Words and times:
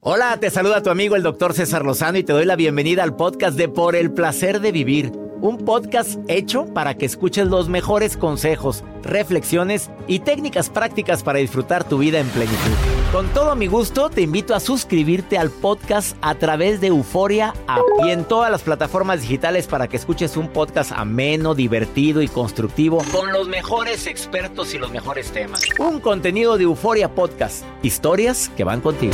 Hola, 0.00 0.36
te 0.40 0.50
saluda 0.50 0.82
tu 0.82 0.90
amigo 0.90 1.14
el 1.14 1.22
doctor 1.22 1.54
César 1.54 1.84
Lozano 1.84 2.18
y 2.18 2.24
te 2.24 2.32
doy 2.32 2.44
la 2.44 2.56
bienvenida 2.56 3.04
al 3.04 3.14
podcast 3.14 3.56
de 3.56 3.68
Por 3.68 3.94
el 3.94 4.12
placer 4.12 4.60
de 4.60 4.72
vivir. 4.72 5.12
Un 5.40 5.58
podcast 5.58 6.18
hecho 6.26 6.66
para 6.66 6.96
que 6.96 7.06
escuches 7.06 7.46
los 7.46 7.68
mejores 7.68 8.16
consejos, 8.16 8.82
reflexiones 9.02 9.90
y 10.08 10.18
técnicas 10.20 10.68
prácticas 10.68 11.22
para 11.22 11.38
disfrutar 11.38 11.84
tu 11.88 11.98
vida 11.98 12.18
en 12.18 12.28
plenitud. 12.28 13.01
Con 13.12 13.28
todo 13.34 13.54
mi 13.56 13.66
gusto, 13.66 14.08
te 14.08 14.22
invito 14.22 14.54
a 14.54 14.60
suscribirte 14.60 15.36
al 15.36 15.50
podcast 15.50 16.16
a 16.22 16.34
través 16.34 16.80
de 16.80 16.86
Euforia 16.86 17.52
App 17.66 17.82
y 18.06 18.10
en 18.10 18.24
todas 18.24 18.50
las 18.50 18.62
plataformas 18.62 19.20
digitales 19.20 19.66
para 19.66 19.86
que 19.86 19.98
escuches 19.98 20.38
un 20.38 20.48
podcast 20.48 20.92
ameno, 20.92 21.54
divertido 21.54 22.22
y 22.22 22.28
constructivo 22.28 23.04
con 23.12 23.30
los 23.30 23.48
mejores 23.48 24.06
expertos 24.06 24.72
y 24.72 24.78
los 24.78 24.90
mejores 24.90 25.30
temas. 25.30 25.60
Un 25.78 26.00
contenido 26.00 26.56
de 26.56 26.64
Euforia 26.64 27.14
Podcast. 27.14 27.66
Historias 27.82 28.50
que 28.56 28.64
van 28.64 28.80
contigo. 28.80 29.12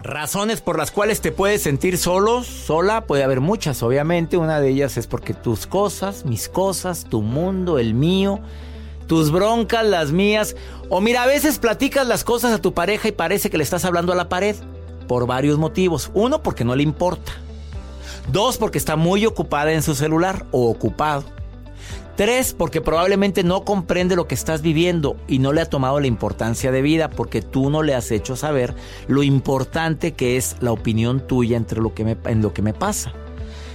Razones 0.00 0.60
por 0.60 0.76
las 0.76 0.90
cuales 0.90 1.20
te 1.20 1.30
puedes 1.30 1.62
sentir 1.62 1.98
solo, 1.98 2.42
sola, 2.42 3.06
puede 3.06 3.22
haber 3.22 3.40
muchas, 3.40 3.80
obviamente. 3.84 4.36
Una 4.36 4.58
de 4.58 4.70
ellas 4.70 4.96
es 4.96 5.06
porque 5.06 5.34
tus 5.34 5.68
cosas, 5.68 6.24
mis 6.24 6.48
cosas, 6.48 7.04
tu 7.04 7.22
mundo, 7.22 7.78
el 7.78 7.94
mío, 7.94 8.40
tus 9.08 9.32
broncas, 9.32 9.84
las 9.84 10.12
mías. 10.12 10.54
O 10.88 11.00
mira, 11.00 11.24
a 11.24 11.26
veces 11.26 11.58
platicas 11.58 12.06
las 12.06 12.22
cosas 12.22 12.52
a 12.52 12.62
tu 12.62 12.74
pareja 12.74 13.08
y 13.08 13.12
parece 13.12 13.50
que 13.50 13.58
le 13.58 13.64
estás 13.64 13.84
hablando 13.84 14.12
a 14.12 14.16
la 14.16 14.28
pared. 14.28 14.54
Por 15.08 15.26
varios 15.26 15.58
motivos. 15.58 16.12
Uno, 16.14 16.42
porque 16.42 16.64
no 16.64 16.76
le 16.76 16.84
importa. 16.84 17.32
Dos, 18.30 18.58
porque 18.58 18.78
está 18.78 18.94
muy 18.94 19.26
ocupada 19.26 19.72
en 19.72 19.82
su 19.82 19.94
celular 19.94 20.44
o 20.52 20.68
ocupado. 20.68 21.24
Tres, 22.14 22.52
porque 22.52 22.80
probablemente 22.80 23.44
no 23.44 23.64
comprende 23.64 24.16
lo 24.16 24.26
que 24.26 24.34
estás 24.34 24.60
viviendo 24.60 25.16
y 25.28 25.38
no 25.38 25.52
le 25.52 25.60
ha 25.60 25.66
tomado 25.66 26.00
la 26.00 26.08
importancia 26.08 26.72
de 26.72 26.82
vida 26.82 27.10
porque 27.10 27.42
tú 27.42 27.70
no 27.70 27.82
le 27.82 27.94
has 27.94 28.10
hecho 28.10 28.34
saber 28.34 28.74
lo 29.06 29.22
importante 29.22 30.12
que 30.12 30.36
es 30.36 30.56
la 30.60 30.72
opinión 30.72 31.24
tuya 31.26 31.56
entre 31.56 31.80
lo 31.80 31.94
que 31.94 32.16
en 32.24 32.42
lo 32.42 32.52
que 32.52 32.60
me 32.60 32.74
pasa. 32.74 33.14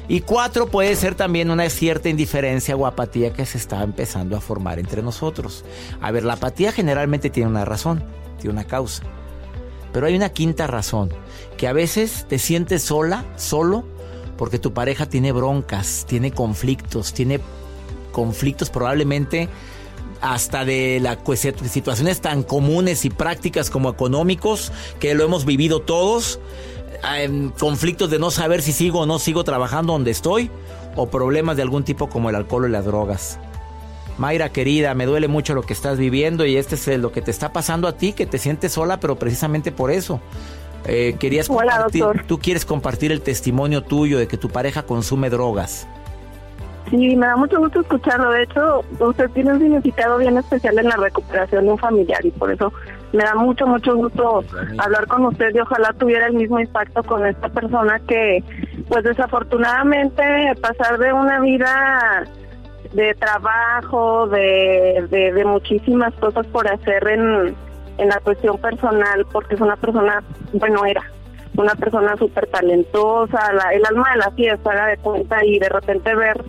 Y 0.08 0.22
cuatro, 0.22 0.68
puede 0.68 0.96
ser 0.96 1.16
también 1.16 1.50
una 1.50 1.69
cierta 1.69 2.09
indiferencia 2.09 2.75
o 2.75 2.86
apatía 2.86 3.34
que 3.34 3.46
se 3.46 3.58
está 3.58 3.81
empezando 3.84 4.36
a 4.36 4.41
formar 4.41 4.80
entre 4.80 5.02
nosotros. 5.02 5.64
A 6.02 6.12
ver, 6.12 6.24
la 6.25 6.34
apatía 6.34 6.72
generalmente 6.72 7.30
tiene 7.30 7.50
una 7.50 7.66
razón, 7.66 8.03
tiene 8.40 8.53
una 8.53 8.66
causa. 8.66 9.03
Pero 9.94 10.08
hay 10.08 10.16
una 10.16 10.30
quinta 10.30 10.68
razón, 10.68 11.09
que 11.56 11.68
a 11.68 11.74
veces 11.74 12.25
te 12.28 12.40
sientes 12.40 12.84
sola, 12.84 13.25
solo, 13.38 13.86
porque 14.38 14.59
tu 14.59 14.74
pareja 14.74 15.06
tiene 15.06 15.31
broncas, 15.31 16.06
tiene 16.08 16.31
conflictos, 16.31 17.13
tiene 17.13 17.40
conflictos 18.12 18.69
probablemente 18.69 19.47
hasta 20.19 20.63
de 20.63 21.00
la 21.02 21.19
situaciones 21.69 22.22
tan 22.22 22.44
comunes 22.44 23.03
y 23.03 23.09
prácticas 23.09 23.69
como 23.69 23.90
económicos 23.90 24.72
que 25.00 25.13
lo 25.16 25.25
hemos 25.25 25.46
vivido 25.46 25.81
todos, 25.81 26.40
conflictos 27.59 28.09
de 28.09 28.19
no 28.19 28.31
saber 28.31 28.62
si 28.62 28.72
sigo 28.72 29.02
o 29.02 29.06
no 29.06 29.19
sigo 29.19 29.44
trabajando 29.44 29.94
donde 29.94 30.12
estoy 30.12 30.50
o 30.96 31.08
problemas 31.08 31.58
de 31.58 31.64
algún 31.64 31.84
tipo 31.84 32.09
como 32.09 32.30
el 32.30 32.36
alcohol 32.36 32.68
y 32.68 32.72
las 32.72 32.86
drogas. 32.86 33.40
Mayra 34.18 34.50
querida, 34.50 34.94
me 34.94 35.06
duele 35.06 35.28
mucho 35.28 35.56
lo 35.56 35.63
que 35.63 35.74
estás 35.74 35.97
viviendo 35.97 36.46
y 36.46 36.56
este 36.56 36.75
es 36.75 36.88
lo 37.00 37.12
que 37.12 37.22
te 37.22 37.31
está 37.31 37.52
pasando 37.52 37.88
a 37.88 37.94
ti, 37.94 38.13
que 38.13 38.25
te 38.25 38.38
sientes 38.38 38.74
sola, 38.74 39.00
pero 39.00 39.18
precisamente 39.18 39.72
por 39.72 39.92
eso. 39.92 40.22
Eh, 40.86 41.16
querías 41.19 41.47
compartir, 41.47 42.06
tú 42.28 42.40
quieres 42.40 42.66
compartir 42.66 43.12
el 43.12 43.22
testimonio 43.22 43.84
tuyo 43.84 44.19
de 44.19 44.28
que 44.28 44.38
tu 44.38 44.50
pareja 44.50 44.84
consume 44.84 45.30
drogas. 45.30 45.88
Sí, 46.90 47.16
me 47.16 47.25
da 47.25 47.36
mucho 47.38 47.58
gusto 47.59 47.81
escucharlo. 47.81 48.30
De 48.31 48.44
hecho, 48.44 48.84
usted 49.00 49.30
tiene 49.31 49.53
un 49.53 49.59
significado 49.59 50.18
bien 50.18 50.38
especial 50.38 50.78
en 50.78 50.90
la 50.90 50.97
recuperación 50.97 51.66
de 51.66 51.72
un 51.72 51.78
familiar 51.78 52.24
y 52.25 52.31
por 52.31 52.52
eso 52.52 52.72
me 53.13 53.24
da 53.24 53.35
mucho, 53.35 53.68
mucho 53.68 53.96
gusto 53.96 54.44
hablar 54.79 55.07
con 55.07 55.25
usted 55.25 55.53
y 55.53 55.59
ojalá 55.59 55.94
tuviera 55.94 56.25
el 56.28 56.34
mismo 56.34 56.59
impacto 56.59 57.03
con 57.03 57.25
esta 57.25 57.47
persona 57.50 58.00
que, 58.07 58.44
pues 58.90 59.03
desafortunadamente, 59.03 60.24
pasar 60.62 60.97
de 60.97 61.13
una 61.13 61.40
vida 61.40 62.25
de 62.94 63.13
trabajo, 63.16 64.28
de, 64.28 65.07
de, 65.09 65.46
muchísimas 65.46 66.13
cosas 66.16 66.46
por 66.47 66.68
hacer 66.68 67.07
en, 67.07 67.56
en 67.97 68.07
la 68.07 68.19
cuestión 68.19 68.57
personal, 68.57 69.25
porque 69.31 69.56
es 69.56 69.62
una 69.62 69.75
persona, 69.75 70.24
bueno, 70.53 70.85
era 70.85 71.03
una 71.56 71.75
persona 71.75 72.16
súper 72.18 72.47
talentosa, 72.47 73.51
el 73.74 73.85
alma 73.85 74.12
de 74.12 74.18
la 74.18 74.31
fiesta, 74.31 74.72
haga 74.72 74.88
de 74.88 74.97
cuenta, 74.97 75.45
y 75.45 75.59
de 75.59 75.69
repente 75.69 76.16
ver 76.16 76.44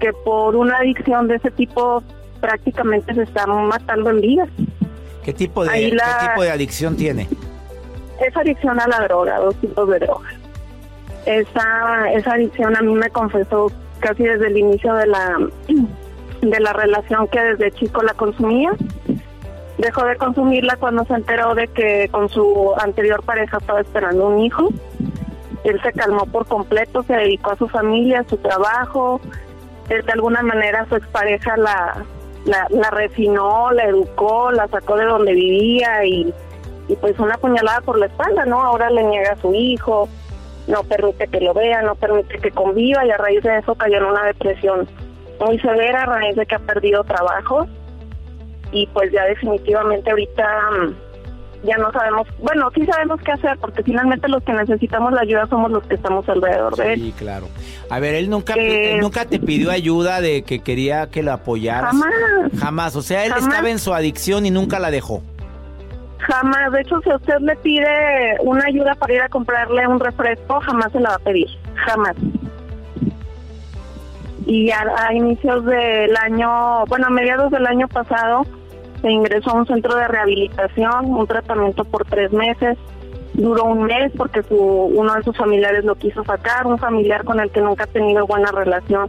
que 0.00 0.12
por 0.24 0.54
una 0.54 0.76
adicción 0.78 1.28
de 1.28 1.36
ese 1.36 1.50
tipo 1.50 2.02
prácticamente 2.40 3.14
se 3.14 3.22
está 3.22 3.46
matando 3.46 4.10
en 4.10 4.20
vida. 4.20 4.46
¿Qué 5.28 5.34
tipo 5.34 5.62
de, 5.62 5.90
¿qué 5.90 6.26
tipo 6.26 6.42
de 6.42 6.50
adicción 6.50 6.96
tiene? 6.96 7.28
Es 8.18 8.34
adicción 8.34 8.80
a 8.80 8.88
la 8.88 9.00
droga, 9.00 9.36
dos 9.36 9.54
tipos 9.56 9.86
de 9.90 9.98
drogas. 9.98 10.32
Esa, 11.26 12.10
esa 12.14 12.32
adicción 12.32 12.74
a 12.74 12.80
mí 12.80 12.94
me 12.94 13.10
confesó 13.10 13.70
casi 14.00 14.22
desde 14.22 14.46
el 14.46 14.56
inicio 14.56 14.94
de 14.94 15.06
la, 15.06 15.36
de 16.40 16.60
la 16.60 16.72
relación 16.72 17.28
que 17.28 17.42
desde 17.42 17.72
chico 17.72 18.02
la 18.02 18.14
consumía. 18.14 18.70
Dejó 19.76 20.06
de 20.06 20.16
consumirla 20.16 20.76
cuando 20.76 21.04
se 21.04 21.12
enteró 21.12 21.54
de 21.54 21.68
que 21.68 22.08
con 22.10 22.30
su 22.30 22.72
anterior 22.78 23.22
pareja 23.22 23.58
estaba 23.58 23.82
esperando 23.82 24.28
un 24.28 24.40
hijo. 24.40 24.70
Él 25.64 25.78
se 25.82 25.92
calmó 25.92 26.24
por 26.24 26.46
completo, 26.46 27.02
se 27.02 27.12
dedicó 27.12 27.50
a 27.50 27.56
su 27.56 27.68
familia, 27.68 28.20
a 28.20 28.28
su 28.30 28.38
trabajo, 28.38 29.20
de 29.90 30.10
alguna 30.10 30.40
manera 30.40 30.86
su 30.88 30.96
expareja 30.96 31.54
la, 31.58 32.02
la, 32.44 32.90
refinó, 32.90 33.70
la 33.72 33.84
educó, 33.84 34.50
la 34.50 34.68
sacó 34.68 34.96
de 34.96 35.04
donde 35.04 35.32
vivía 35.32 36.04
y, 36.04 36.32
y 36.88 36.96
pues 36.96 37.18
una 37.18 37.36
puñalada 37.38 37.80
por 37.82 37.98
la 37.98 38.06
espalda, 38.06 38.44
¿no? 38.44 38.62
Ahora 38.62 38.90
le 38.90 39.04
niega 39.04 39.32
a 39.32 39.40
su 39.40 39.52
hijo, 39.54 40.08
no 40.66 40.82
permite 40.84 41.28
que 41.28 41.40
lo 41.40 41.54
vea, 41.54 41.82
no 41.82 41.94
permite 41.94 42.38
que 42.38 42.50
conviva 42.50 43.04
y 43.04 43.10
a 43.10 43.16
raíz 43.16 43.42
de 43.42 43.58
eso 43.58 43.74
cayó 43.74 43.98
en 43.98 44.04
una 44.04 44.24
depresión 44.24 44.88
muy 45.40 45.58
severa 45.60 46.02
a 46.02 46.06
raíz 46.06 46.36
de 46.36 46.46
que 46.46 46.54
ha 46.54 46.60
perdido 46.60 47.04
trabajo 47.04 47.66
y 48.72 48.86
pues 48.88 49.10
ya 49.12 49.24
definitivamente 49.24 50.10
ahorita 50.10 50.44
ya 51.64 51.76
no 51.76 51.90
sabemos, 51.92 52.28
bueno, 52.40 52.70
sí 52.74 52.84
sabemos 52.86 53.20
qué 53.22 53.32
hacer, 53.32 53.58
porque 53.58 53.82
finalmente 53.82 54.28
los 54.28 54.42
que 54.44 54.52
necesitamos 54.52 55.12
la 55.12 55.22
ayuda 55.22 55.46
somos 55.46 55.70
los 55.70 55.84
que 55.86 55.96
estamos 55.96 56.28
alrededor 56.28 56.76
de 56.76 56.92
él. 56.94 57.00
Sí, 57.00 57.14
claro. 57.16 57.48
A 57.90 57.98
ver, 57.98 58.14
él 58.14 58.30
nunca, 58.30 58.54
nunca 59.00 59.24
te 59.24 59.40
pidió 59.40 59.70
ayuda 59.70 60.20
de 60.20 60.42
que 60.42 60.60
quería 60.60 61.08
que 61.08 61.22
la 61.22 61.34
apoyaras. 61.34 61.90
Jamás. 61.90 62.52
Jamás, 62.58 62.96
o 62.96 63.02
sea, 63.02 63.24
él 63.24 63.32
estaba 63.36 63.70
en 63.70 63.78
su 63.78 63.92
adicción 63.92 64.46
y 64.46 64.50
nunca 64.50 64.78
la 64.78 64.90
dejó. 64.90 65.22
Jamás, 66.18 66.72
de 66.72 66.82
hecho, 66.82 67.00
si 67.02 67.10
usted 67.10 67.38
le 67.40 67.56
pide 67.56 68.36
una 68.42 68.64
ayuda 68.66 68.94
para 68.94 69.14
ir 69.14 69.22
a 69.22 69.28
comprarle 69.28 69.86
un 69.86 69.98
refresco, 69.98 70.60
jamás 70.60 70.92
se 70.92 71.00
la 71.00 71.10
va 71.10 71.14
a 71.16 71.20
pedir, 71.20 71.48
jamás. 71.74 72.14
Y 74.46 74.70
a, 74.70 74.84
a 74.96 75.14
inicios 75.14 75.64
del 75.64 76.16
año, 76.16 76.84
bueno, 76.86 77.06
a 77.06 77.10
mediados 77.10 77.50
del 77.50 77.66
año 77.66 77.88
pasado, 77.88 78.46
se 79.00 79.10
ingresó 79.10 79.50
a 79.50 79.54
un 79.54 79.66
centro 79.66 79.94
de 79.94 80.08
rehabilitación, 80.08 81.06
un 81.06 81.26
tratamiento 81.26 81.84
por 81.84 82.04
tres 82.04 82.32
meses. 82.32 82.76
Duró 83.34 83.64
un 83.64 83.84
mes 83.84 84.12
porque 84.16 84.42
su, 84.42 84.56
uno 84.56 85.14
de 85.14 85.22
sus 85.22 85.36
familiares 85.36 85.84
lo 85.84 85.94
quiso 85.94 86.24
sacar, 86.24 86.66
un 86.66 86.78
familiar 86.78 87.24
con 87.24 87.38
el 87.38 87.50
que 87.50 87.60
nunca 87.60 87.84
ha 87.84 87.86
tenido 87.86 88.26
buena 88.26 88.50
relación. 88.50 89.08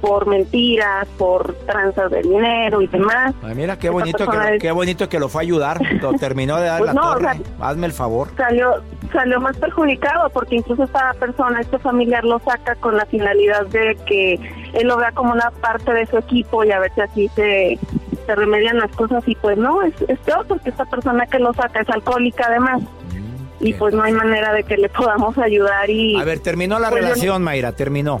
por 0.00 0.26
mentiras, 0.26 1.06
por 1.16 1.54
tranzas 1.64 2.10
de 2.10 2.22
dinero 2.22 2.82
y 2.82 2.88
demás. 2.88 3.32
Ay, 3.40 3.54
mira 3.54 3.78
qué 3.78 3.88
bonito, 3.88 4.26
que, 4.28 4.58
qué 4.58 4.72
bonito 4.72 5.08
que 5.08 5.20
lo 5.20 5.28
fue 5.28 5.42
a 5.42 5.44
ayudar. 5.44 5.80
Lo 6.00 6.12
terminó 6.18 6.56
de 6.56 6.66
dar 6.66 6.80
pues 6.80 6.92
la 6.92 7.00
torre. 7.00 7.28
Hazme 7.60 7.86
el 7.86 7.92
favor. 7.92 8.26
Salió, 8.36 8.82
salió 9.12 9.40
más 9.40 9.56
perjudicado 9.58 10.28
porque 10.30 10.56
incluso 10.56 10.82
esta 10.82 11.14
persona, 11.20 11.60
este 11.60 11.78
familiar 11.78 12.24
lo 12.24 12.40
saca 12.40 12.74
con 12.74 12.96
la 12.96 13.06
finalidad 13.06 13.64
de 13.66 13.96
que 14.04 14.34
él 14.72 14.88
lo 14.88 14.96
vea 14.96 15.12
como 15.12 15.34
una 15.34 15.52
parte 15.60 15.92
de 15.92 16.04
su 16.06 16.18
equipo 16.18 16.64
y 16.64 16.72
a 16.72 16.80
ver 16.80 16.92
si 16.96 17.00
así 17.00 17.28
se, 17.36 17.78
se 18.22 18.34
remedian 18.34 18.78
las 18.78 18.90
cosas 18.92 19.22
y 19.26 19.34
pues 19.36 19.58
no, 19.58 19.82
es, 19.82 19.94
es 20.08 20.18
peor 20.20 20.46
porque 20.46 20.70
esta 20.70 20.84
persona 20.84 21.26
que 21.26 21.38
lo 21.38 21.52
saca 21.54 21.80
es 21.80 21.88
alcohólica 21.90 22.46
además. 22.48 22.82
Mm, 22.82 23.66
y 23.66 23.72
pues 23.74 23.94
no 23.94 24.02
hay 24.02 24.12
manera 24.12 24.52
de 24.52 24.64
que 24.64 24.76
le 24.76 24.88
podamos 24.88 25.36
ayudar 25.38 25.88
y... 25.88 26.18
A 26.20 26.24
ver, 26.24 26.40
terminó 26.40 26.78
la 26.78 26.90
pues, 26.90 27.02
relación, 27.02 27.42
Mayra, 27.42 27.72
terminó. 27.72 28.20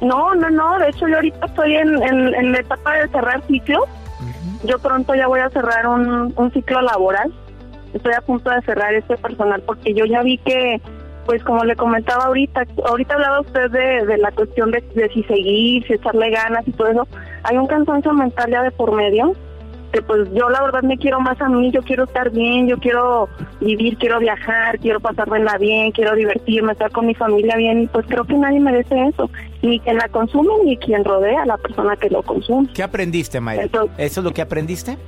No, 0.00 0.34
no, 0.34 0.50
no. 0.50 0.78
De 0.78 0.90
hecho, 0.90 1.08
yo 1.08 1.16
ahorita 1.16 1.46
estoy 1.46 1.76
en, 1.76 2.02
en, 2.02 2.52
la 2.52 2.58
etapa 2.58 2.94
de 2.98 3.08
cerrar 3.08 3.42
ciclo. 3.46 3.86
Yo 4.64 4.78
pronto 4.78 5.14
ya 5.14 5.26
voy 5.26 5.40
a 5.40 5.50
cerrar 5.50 5.86
un, 5.86 6.32
un 6.36 6.52
ciclo 6.52 6.80
laboral. 6.82 7.32
Estoy 7.92 8.12
a 8.12 8.20
punto 8.20 8.50
de 8.50 8.60
cerrar 8.62 8.94
este 8.94 9.16
personal 9.16 9.62
porque 9.62 9.94
yo 9.94 10.04
ya 10.04 10.22
vi 10.22 10.38
que, 10.38 10.80
pues 11.26 11.42
como 11.44 11.64
le 11.64 11.76
comentaba 11.76 12.24
ahorita, 12.24 12.64
ahorita 12.86 13.14
hablaba 13.14 13.40
usted 13.40 13.70
de, 13.70 14.04
de 14.04 14.18
la 14.18 14.32
cuestión 14.32 14.70
de, 14.72 14.82
de 14.94 15.08
si 15.10 15.22
seguir, 15.24 15.86
si 15.86 15.94
echarle 15.94 16.30
ganas 16.30 16.66
y 16.66 16.72
todo 16.72 16.88
eso. 16.88 17.08
Hay 17.44 17.56
un 17.56 17.66
cansancio 17.66 18.12
mental 18.12 18.50
ya 18.50 18.62
de 18.62 18.70
por 18.70 18.92
medio 18.92 19.34
pues 20.02 20.28
yo 20.32 20.48
la 20.48 20.62
verdad 20.62 20.82
me 20.82 20.96
quiero 20.98 21.20
más 21.20 21.40
a 21.40 21.48
mí, 21.48 21.70
yo 21.70 21.82
quiero 21.82 22.04
estar 22.04 22.30
bien, 22.30 22.66
yo 22.66 22.78
quiero 22.78 23.28
vivir, 23.60 23.96
quiero 23.98 24.18
viajar, 24.18 24.78
quiero 24.78 25.00
pasármela 25.00 25.58
bien, 25.58 25.92
quiero 25.92 26.14
divertirme, 26.14 26.72
estar 26.72 26.90
con 26.90 27.06
mi 27.06 27.14
familia 27.14 27.56
bien 27.56 27.82
y 27.82 27.86
pues 27.86 28.06
creo 28.06 28.24
que 28.24 28.34
nadie 28.34 28.60
merece 28.60 29.08
eso, 29.08 29.30
ni 29.62 29.80
quien 29.80 29.96
la 29.96 30.08
consume 30.08 30.52
ni 30.64 30.76
quien 30.76 31.04
rodea 31.04 31.42
a 31.42 31.46
la 31.46 31.56
persona 31.56 31.96
que 31.96 32.10
lo 32.10 32.22
consume. 32.22 32.68
¿Qué 32.72 32.82
aprendiste, 32.82 33.40
Mayra? 33.40 33.64
¿Eso 33.64 33.90
es 33.98 34.24
lo 34.24 34.32
que 34.32 34.42
aprendiste? 34.42 34.98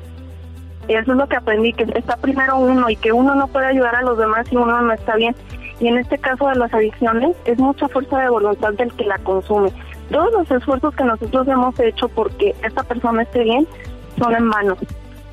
Eso 0.89 1.12
es 1.12 1.19
lo 1.19 1.27
que 1.27 1.37
aprendí, 1.37 1.73
que 1.73 1.85
está 1.97 2.17
primero 2.17 2.59
uno 2.59 2.89
y 2.89 2.97
que 2.97 3.12
uno 3.12 3.35
no 3.35 3.49
puede 3.49 3.67
ayudar 3.67 3.97
a 3.97 4.03
los 4.03 4.17
demás 4.19 4.47
si 4.49 4.56
uno 4.56 4.81
no 4.81 4.93
está 4.93 5.17
bien. 5.17 5.35
Y 5.81 5.89
en 5.89 5.99
este 5.99 6.17
caso 6.17 6.49
de 6.49 6.55
las 6.55 6.73
adicciones 6.73 7.37
es 7.44 7.59
mucha 7.59 7.89
fuerza 7.89 8.21
de 8.21 8.31
voluntad 8.31 8.73
del 8.75 8.93
que 8.93 9.05
la 9.05 9.19
consume. 9.19 9.71
Todos 10.11 10.32
los 10.32 10.50
esfuerzos 10.50 10.94
que 10.94 11.05
nosotros 11.05 11.49
hemos 11.49 11.79
hecho 11.81 12.08
porque 12.08 12.55
esta 12.62 12.82
persona 12.82 13.23
esté 13.23 13.43
bien 13.44 13.67
son 14.19 14.35
en 14.35 14.50
vano. 14.50 14.76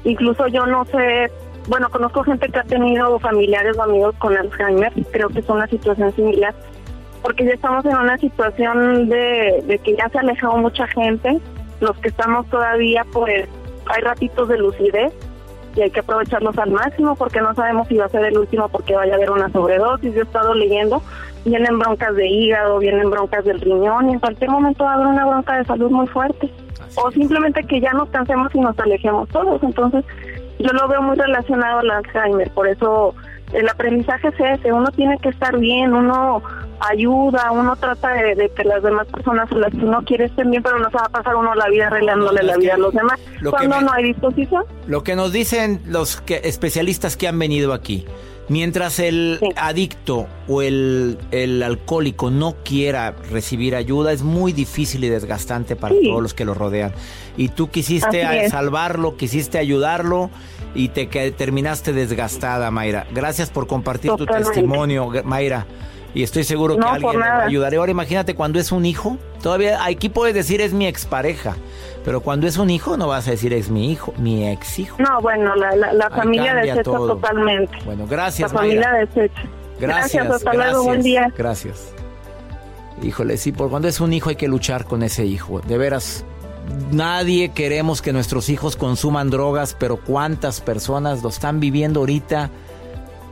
Incluso 0.04 0.48
yo 0.48 0.66
no 0.66 0.86
sé, 0.86 1.32
bueno, 1.68 1.90
conozco 1.90 2.24
gente 2.24 2.50
que 2.50 2.60
ha 2.60 2.64
tenido 2.64 3.20
familiares 3.20 3.78
o 3.78 3.84
amigos 3.84 4.16
con 4.20 4.36
Alzheimer, 4.36 4.92
creo 5.12 5.30
que 5.30 5.40
es 5.40 5.50
una 5.50 5.68
situación 5.68 6.14
similar, 6.16 6.54
porque 7.22 7.46
ya 7.46 7.54
estamos 7.54 7.86
en 7.86 7.96
una 7.96 8.18
situación 8.18 9.08
de, 9.08 9.64
de 9.66 9.80
que 9.80 9.96
ya 9.96 10.10
se 10.10 10.18
ha 10.18 10.22
alejado 10.22 10.58
mucha 10.58 10.88
gente, 10.88 11.40
los 11.80 11.98
que 12.00 12.10
estamos 12.10 12.46
todavía, 12.48 13.06
pues 13.14 13.48
hay 13.86 14.02
ratitos 14.02 14.48
de 14.50 14.58
lucidez 14.58 15.14
y 15.76 15.82
hay 15.82 15.92
que 15.92 16.02
aprovecharlos 16.02 16.58
al 16.58 16.72
máximo 16.72 17.16
porque 17.16 17.42
no 17.42 17.54
sabemos 17.56 17.88
si 17.88 17.98
va 17.98 18.06
a 18.06 18.10
ser 18.10 18.26
el 18.26 18.38
último 18.38 18.70
porque 18.70 18.96
vaya 18.96 19.14
a 19.14 19.16
haber 19.16 19.32
una 19.32 19.50
sobredosis. 19.50 20.14
Yo 20.14 20.22
he 20.22 20.24
estado 20.24 20.54
leyendo, 20.54 21.02
vienen 21.46 21.80
broncas 21.80 22.16
de 22.16 22.28
hígado, 22.28 22.80
vienen 22.80 23.10
broncas 23.10 23.46
del 23.46 23.60
riñón 23.62 24.10
y 24.10 24.14
en 24.14 24.20
cualquier 24.20 24.50
momento 24.50 24.84
va 24.84 24.92
a 24.92 24.94
haber 24.96 25.08
una 25.08 25.26
bronca 25.26 25.58
de 25.58 25.66
salud 25.66 25.92
muy 25.92 26.08
fuerte. 26.08 26.50
O 26.96 27.12
simplemente 27.12 27.64
que 27.64 27.82
ya 27.82 27.92
nos 27.94 28.10
cansemos 28.10 28.54
y 28.54 28.60
nos 28.60 28.78
alejemos 28.78 29.28
todos. 29.30 29.62
Entonces, 29.64 30.06
yo 30.60 30.72
lo 30.72 30.88
veo 30.88 31.02
muy 31.02 31.16
relacionado 31.16 31.80
al 31.80 31.92
Alzheimer, 31.92 32.50
por 32.52 32.68
eso 32.68 33.16
el 33.54 33.70
aprendizaje 33.70 34.30
es 34.30 34.60
ese, 34.60 34.72
uno 34.72 34.90
tiene 34.92 35.18
que 35.20 35.30
estar 35.30 35.58
bien, 35.58 35.94
uno 35.94 36.42
ayuda, 36.80 37.52
uno 37.52 37.76
trata 37.76 38.14
de, 38.14 38.52
que 38.56 38.64
las 38.64 38.82
demás 38.84 39.08
personas 39.08 39.50
las 39.52 39.72
que 39.72 39.86
uno 39.86 40.04
quiere 40.04 40.26
estén 40.26 40.52
bien, 40.52 40.64
pero 40.64 40.80
no 40.80 40.90
se 40.90 40.98
va 40.98 41.06
a 41.06 41.10
pasar 41.10 41.36
uno 41.36 41.54
la 41.56 41.70
vida 41.70 41.88
arreglándole 41.88 42.44
la 42.44 42.58
vida 42.58 42.74
a 42.74 42.78
los 42.78 42.94
demás. 42.94 43.20
cuando 43.50 43.82
no 43.82 43.92
hay 43.92 44.06
disposición. 44.06 44.64
Lo 44.88 45.04
que 45.04 45.16
nos 45.16 45.32
dicen 45.32 45.82
los 45.86 46.20
que, 46.22 46.42
especialistas 46.44 47.16
que 47.16 47.28
han 47.28 47.38
venido 47.38 47.74
aquí, 47.74 48.06
Mientras 48.50 49.00
el 49.00 49.40
adicto 49.56 50.28
o 50.48 50.62
el, 50.62 51.18
alcohólico 51.64 52.30
no 52.30 52.56
quiera 52.64 53.16
recibir 53.32 53.76
ayuda, 53.76 54.12
es 54.12 54.22
muy 54.22 54.52
difícil 54.52 55.04
y 55.04 55.10
desgastante 55.10 55.76
para 55.76 55.96
todos 55.96 56.22
los 56.22 56.34
que 56.34 56.44
lo 56.46 56.54
rodean. 56.54 56.92
Y 57.38 57.50
tú 57.50 57.70
quisiste 57.70 58.50
salvarlo, 58.50 59.16
quisiste 59.16 59.58
ayudarlo 59.58 60.30
y 60.76 60.90
te 60.90 61.06
terminaste 61.32 61.94
desgastada, 61.94 62.70
Mayra. 62.70 63.08
Gracias 63.14 63.50
por 63.50 63.68
compartir 63.68 64.12
tu 64.12 64.26
testimonio, 64.26 65.10
Mayra. 65.24 65.66
Y 66.14 66.24
estoy 66.24 66.44
seguro 66.44 66.78
que 66.78 66.86
alguien 66.86 67.20
le 67.20 67.26
ayudaré. 67.26 67.78
Ahora 67.78 67.92
imagínate 67.92 68.36
cuando 68.36 68.60
es 68.60 68.72
un 68.72 68.86
hijo. 68.86 69.18
Todavía 69.42 69.84
aquí 69.84 70.10
puedes 70.10 70.36
decir 70.36 70.62
es 70.62 70.74
mi 70.74 70.86
expareja. 70.86 71.56
Pero 72.06 72.22
cuando 72.22 72.48
es 72.48 72.58
un 72.58 72.70
hijo 72.70 72.98
no 72.98 73.08
vas 73.08 73.28
a 73.28 73.32
decir 73.32 73.54
es 73.54 73.70
mi 73.70 73.92
hijo, 73.92 74.14
mi 74.18 74.48
ex 74.48 74.78
hijo. 74.80 74.98
No, 75.00 75.22
bueno, 75.22 75.56
la, 75.56 75.76
la, 75.94 76.10
familia 76.10 76.54
desecha 76.54 76.84
totalmente. 76.84 77.78
Bueno, 77.86 78.06
gracias. 78.08 78.52
La 78.52 78.60
familia 78.60 78.92
desecha. 78.92 79.44
Gracias, 79.80 80.30
hasta 80.30 80.54
luego, 80.54 80.84
buen 80.84 81.02
día. 81.02 81.34
Gracias. 81.36 81.94
Híjole, 83.02 83.38
sí, 83.38 83.52
por 83.52 83.70
cuando 83.70 83.88
es 83.88 84.00
un 84.00 84.14
hijo 84.14 84.30
hay 84.30 84.36
que 84.36 84.48
luchar 84.48 84.86
con 84.86 85.02
ese 85.02 85.26
hijo. 85.26 85.62
De 85.62 85.78
veras, 85.78 86.26
nadie 86.92 87.50
queremos 87.50 88.02
que 88.02 88.14
nuestros 88.14 88.50
hijos 88.50 88.76
consuman 88.76 89.30
drogas, 89.30 89.76
pero 89.78 89.98
cuántas 89.98 90.62
personas 90.62 91.24
lo 91.24 91.30
están 91.30 91.60
viviendo 91.60 92.02
ahorita 92.02 92.50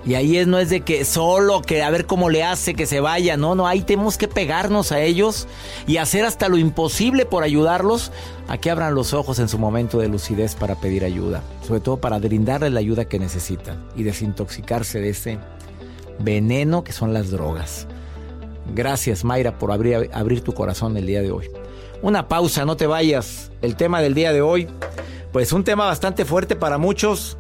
y 0.04 0.16
ahí 0.16 0.38
es, 0.38 0.48
no 0.48 0.58
es 0.58 0.70
de 0.70 0.82
que 0.82 1.06
solo 1.06 1.62
que 1.62 1.84
a 1.84 1.90
ver 1.92 2.08
cómo 2.08 2.30
le 2.30 2.44
hace 2.44 2.74
que 2.74 2.88
se 2.88 3.00
vaya, 3.00 3.38
no, 3.38 3.54
no, 3.54 3.68
ahí 3.68 3.82
tenemos 3.82 4.18
que 4.18 4.28
pegarnos 4.28 4.92
a 4.92 5.02
ellos 5.02 5.48
y 5.86 5.98
hacer 5.98 6.26
hasta 6.26 6.50
lo 6.50 6.58
imposible 6.58 7.26
por 7.26 7.44
ayudarlos 7.44 8.12
a 8.48 8.58
que 8.58 8.72
abran 8.72 8.96
los 8.96 9.14
ojos 9.14 9.38
en 9.40 9.48
su 9.48 9.60
momento 9.60 10.00
de 10.00 10.08
lucidez 10.08 10.56
para 10.56 10.76
pedir 10.76 11.06
ayuda, 11.06 11.44
sobre 11.66 11.82
todo 11.82 11.98
para 11.98 12.18
brindarles 12.18 12.72
la 12.72 12.80
ayuda 12.80 13.06
que 13.06 13.20
necesitan 13.20 13.86
y 13.96 14.04
desintoxicarse 14.04 15.00
de 15.00 15.10
ese 15.10 15.40
veneno 16.20 16.84
que 16.84 16.94
son 16.94 17.14
las 17.14 17.30
drogas. 17.30 17.88
Gracias 18.74 19.24
Mayra 19.24 19.60
por 19.60 19.72
abrir, 19.72 20.10
abrir 20.14 20.42
tu 20.42 20.54
corazón 20.54 20.98
el 20.98 21.06
día 21.06 21.22
de 21.22 21.32
hoy. 21.32 21.48
Una 22.02 22.28
pausa, 22.28 22.66
no 22.66 22.78
te 22.78 22.88
vayas. 22.88 23.52
El 23.62 23.76
tema 23.76 24.02
del 24.02 24.16
día 24.16 24.34
de 24.34 24.42
hoy, 24.42 24.68
pues 25.32 25.54
un 25.54 25.64
tema 25.64 25.86
bastante 25.86 26.26
fuerte 26.26 26.56
para 26.56 26.80
muchos, 26.80 27.38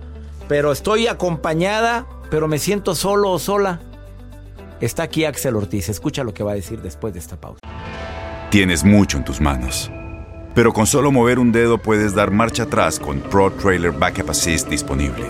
pero 0.47 0.71
estoy 0.71 1.07
acompañada 1.07 2.05
pero 2.31 2.47
me 2.47 2.57
siento 2.57 2.95
solo 2.95 3.29
o 3.29 3.37
sola. 3.37 3.81
Está 4.79 5.03
aquí 5.03 5.25
Axel 5.25 5.55
Ortiz, 5.55 5.89
escucha 5.89 6.23
lo 6.23 6.33
que 6.33 6.43
va 6.43 6.53
a 6.53 6.55
decir 6.55 6.81
después 6.81 7.13
de 7.13 7.19
esta 7.19 7.39
pausa. 7.39 7.59
Tienes 8.49 8.83
mucho 8.83 9.17
en 9.17 9.25
tus 9.25 9.39
manos, 9.39 9.91
pero 10.55 10.73
con 10.73 10.87
solo 10.87 11.11
mover 11.11 11.37
un 11.37 11.51
dedo 11.51 11.77
puedes 11.77 12.15
dar 12.15 12.31
marcha 12.31 12.63
atrás 12.63 12.99
con 12.99 13.19
Pro 13.19 13.51
Trailer 13.51 13.91
Backup 13.91 14.31
Assist 14.31 14.69
disponible. 14.69 15.25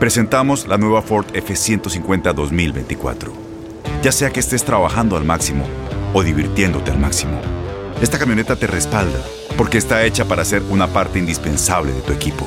Presentamos 0.00 0.66
la 0.66 0.78
nueva 0.78 1.02
Ford 1.02 1.26
F150 1.32 2.34
2024. 2.34 3.32
Ya 4.02 4.10
sea 4.10 4.30
que 4.30 4.40
estés 4.40 4.64
trabajando 4.64 5.16
al 5.16 5.24
máximo 5.24 5.64
o 6.14 6.22
divirtiéndote 6.22 6.90
al 6.90 6.98
máximo, 6.98 7.40
esta 8.00 8.18
camioneta 8.18 8.56
te 8.56 8.66
respalda 8.66 9.20
porque 9.56 9.78
está 9.78 10.04
hecha 10.04 10.24
para 10.24 10.44
ser 10.44 10.62
una 10.70 10.88
parte 10.88 11.18
indispensable 11.18 11.92
de 11.92 12.00
tu 12.00 12.12
equipo. 12.12 12.46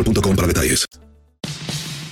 para 0.03 0.47
detalles. 0.47 0.85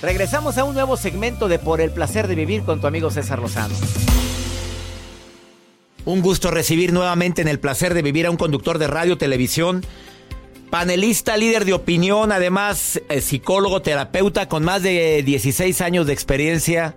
Regresamos 0.02 0.56
a 0.56 0.64
un 0.64 0.74
nuevo 0.74 0.96
segmento 0.96 1.48
de 1.48 1.58
Por 1.58 1.80
el 1.80 1.90
placer 1.90 2.26
de 2.26 2.34
vivir 2.34 2.62
con 2.62 2.80
tu 2.80 2.86
amigo 2.86 3.10
César 3.10 3.38
Lozano. 3.38 3.74
Un 6.06 6.22
gusto 6.22 6.50
recibir 6.50 6.92
nuevamente 6.92 7.42
en 7.42 7.48
el 7.48 7.60
placer 7.60 7.92
de 7.92 8.02
vivir 8.02 8.26
a 8.26 8.30
un 8.30 8.38
conductor 8.38 8.78
de 8.78 8.86
radio, 8.86 9.18
televisión, 9.18 9.84
panelista, 10.70 11.36
líder 11.36 11.66
de 11.66 11.74
opinión, 11.74 12.32
además 12.32 13.00
eh, 13.10 13.20
psicólogo, 13.20 13.82
terapeuta 13.82 14.48
con 14.48 14.64
más 14.64 14.82
de 14.82 15.22
16 15.22 15.80
años 15.82 16.06
de 16.06 16.14
experiencia. 16.14 16.96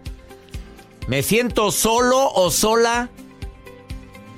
Me 1.08 1.22
siento 1.22 1.72
solo 1.72 2.32
o 2.32 2.50
sola 2.50 3.10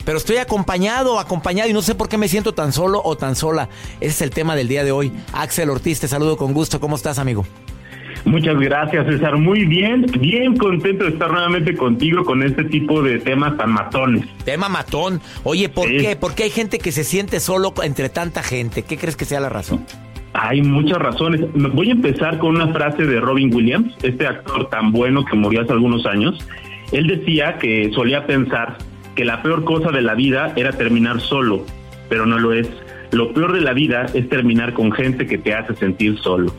pero 0.05 0.17
estoy 0.17 0.37
acompañado, 0.37 1.19
acompañado 1.19 1.69
y 1.69 1.73
no 1.73 1.81
sé 1.81 1.95
por 1.95 2.07
qué 2.07 2.17
me 2.17 2.27
siento 2.27 2.53
tan 2.53 2.71
solo 2.71 3.01
o 3.03 3.17
tan 3.17 3.35
sola. 3.35 3.67
Ese 3.99 4.11
es 4.11 4.21
el 4.21 4.29
tema 4.29 4.55
del 4.55 4.67
día 4.67 4.83
de 4.83 4.91
hoy. 4.91 5.11
Axel 5.33 5.69
Ortiz, 5.69 5.99
te 5.99 6.07
saludo 6.07 6.37
con 6.37 6.53
gusto. 6.53 6.79
¿Cómo 6.79 6.95
estás, 6.95 7.19
amigo? 7.19 7.45
Muchas 8.23 8.57
gracias, 8.59 9.05
César. 9.07 9.37
Muy 9.37 9.65
bien, 9.65 10.05
bien 10.19 10.57
contento 10.57 11.05
de 11.05 11.11
estar 11.11 11.31
nuevamente 11.31 11.75
contigo 11.75 12.23
con 12.23 12.41
este 12.43 12.63
tipo 12.63 13.01
de 13.03 13.19
temas 13.19 13.55
tan 13.57 13.71
matones. 13.71 14.25
Tema 14.43 14.69
matón. 14.69 15.21
Oye, 15.43 15.69
¿por 15.69 15.87
qué? 15.87 16.15
¿Por 16.15 16.33
qué 16.33 16.43
hay 16.43 16.49
gente 16.49 16.79
que 16.79 16.91
se 16.91 17.03
siente 17.03 17.39
solo 17.39 17.73
entre 17.83 18.09
tanta 18.09 18.41
gente? 18.41 18.83
¿Qué 18.83 18.97
crees 18.97 19.15
que 19.15 19.25
sea 19.25 19.39
la 19.39 19.49
razón? 19.49 19.85
Hay 20.33 20.61
muchas 20.61 20.97
razones. 20.97 21.41
Voy 21.53 21.89
a 21.89 21.93
empezar 21.93 22.39
con 22.39 22.55
una 22.55 22.73
frase 22.73 23.03
de 23.03 23.19
Robin 23.19 23.53
Williams, 23.53 23.93
este 24.01 24.27
actor 24.27 24.69
tan 24.69 24.91
bueno 24.91 25.23
que 25.23 25.35
murió 25.35 25.61
hace 25.61 25.71
algunos 25.71 26.05
años. 26.05 26.37
Él 26.91 27.07
decía 27.07 27.57
que 27.59 27.91
solía 27.93 28.25
pensar 28.25 28.77
que 29.15 29.25
la 29.25 29.41
peor 29.41 29.63
cosa 29.63 29.91
de 29.91 30.01
la 30.01 30.13
vida 30.13 30.53
era 30.55 30.71
terminar 30.71 31.21
solo, 31.21 31.65
pero 32.09 32.25
no 32.25 32.37
lo 32.37 32.53
es. 32.53 32.69
Lo 33.11 33.33
peor 33.33 33.53
de 33.53 33.61
la 33.61 33.73
vida 33.73 34.05
es 34.13 34.27
terminar 34.29 34.73
con 34.73 34.91
gente 34.91 35.25
que 35.25 35.37
te 35.37 35.53
hace 35.53 35.75
sentir 35.75 36.17
solo. 36.19 36.53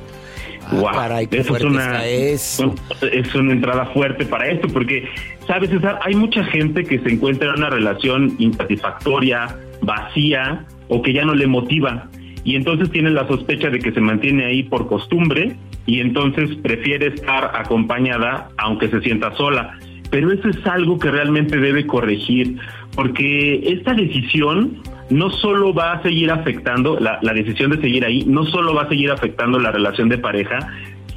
Ah, 0.73 1.21
eso 1.31 1.57
es 1.57 1.63
una, 1.63 2.05
es 2.05 3.35
una 3.35 3.53
entrada 3.53 3.87
fuerte 3.87 4.27
para 4.27 4.49
esto, 4.49 4.67
porque, 4.69 5.09
sabes, 5.47 5.71
César, 5.71 6.01
hay 6.03 6.15
mucha 6.15 6.43
gente 6.45 6.83
que 6.85 6.99
se 6.99 7.11
encuentra 7.11 7.51
en 7.51 7.59
una 7.59 7.71
relación 7.71 8.35
insatisfactoria, 8.39 9.57
vacía, 9.83 10.65
o 10.89 11.03
que 11.03 11.13
ya 11.13 11.25
no 11.25 11.35
le 11.35 11.47
motiva. 11.47 12.09
Y 12.45 12.57
entonces 12.57 12.91
tiene 12.91 13.11
la 13.11 13.27
sospecha 13.27 13.71
de 13.71 13.79
que 13.79 13.93
se 13.93 14.01
mantiene 14.01 14.45
ahí 14.45 14.63
por 14.63 14.89
costumbre 14.89 15.57
y 15.85 16.01
entonces 16.01 16.51
prefiere 16.63 17.09
estar 17.09 17.53
acompañada 17.55 18.49
aunque 18.57 18.89
se 18.89 19.01
sienta 19.01 19.35
sola. 19.35 19.79
Pero 20.11 20.33
eso 20.33 20.49
es 20.49 20.67
algo 20.67 20.99
que 20.99 21.11
realmente 21.11 21.59
debe 21.59 21.87
corregir, 21.87 22.59
porque 22.95 23.73
esta 23.73 23.95
decisión 23.95 24.83
no 25.11 25.31
solo 25.31 25.73
va 25.73 25.93
a 25.93 26.03
seguir 26.03 26.31
afectando, 26.31 26.99
la, 26.99 27.19
decisión 27.33 27.71
de 27.71 27.81
seguir 27.81 28.05
ahí, 28.05 28.25
no 28.27 28.45
solo 28.45 28.75
va 28.75 28.83
a 28.83 28.89
seguir 28.89 29.11
afectando 29.11 29.59
la 29.59 29.71
relación 29.71 30.09
de 30.09 30.19
pareja, 30.19 30.59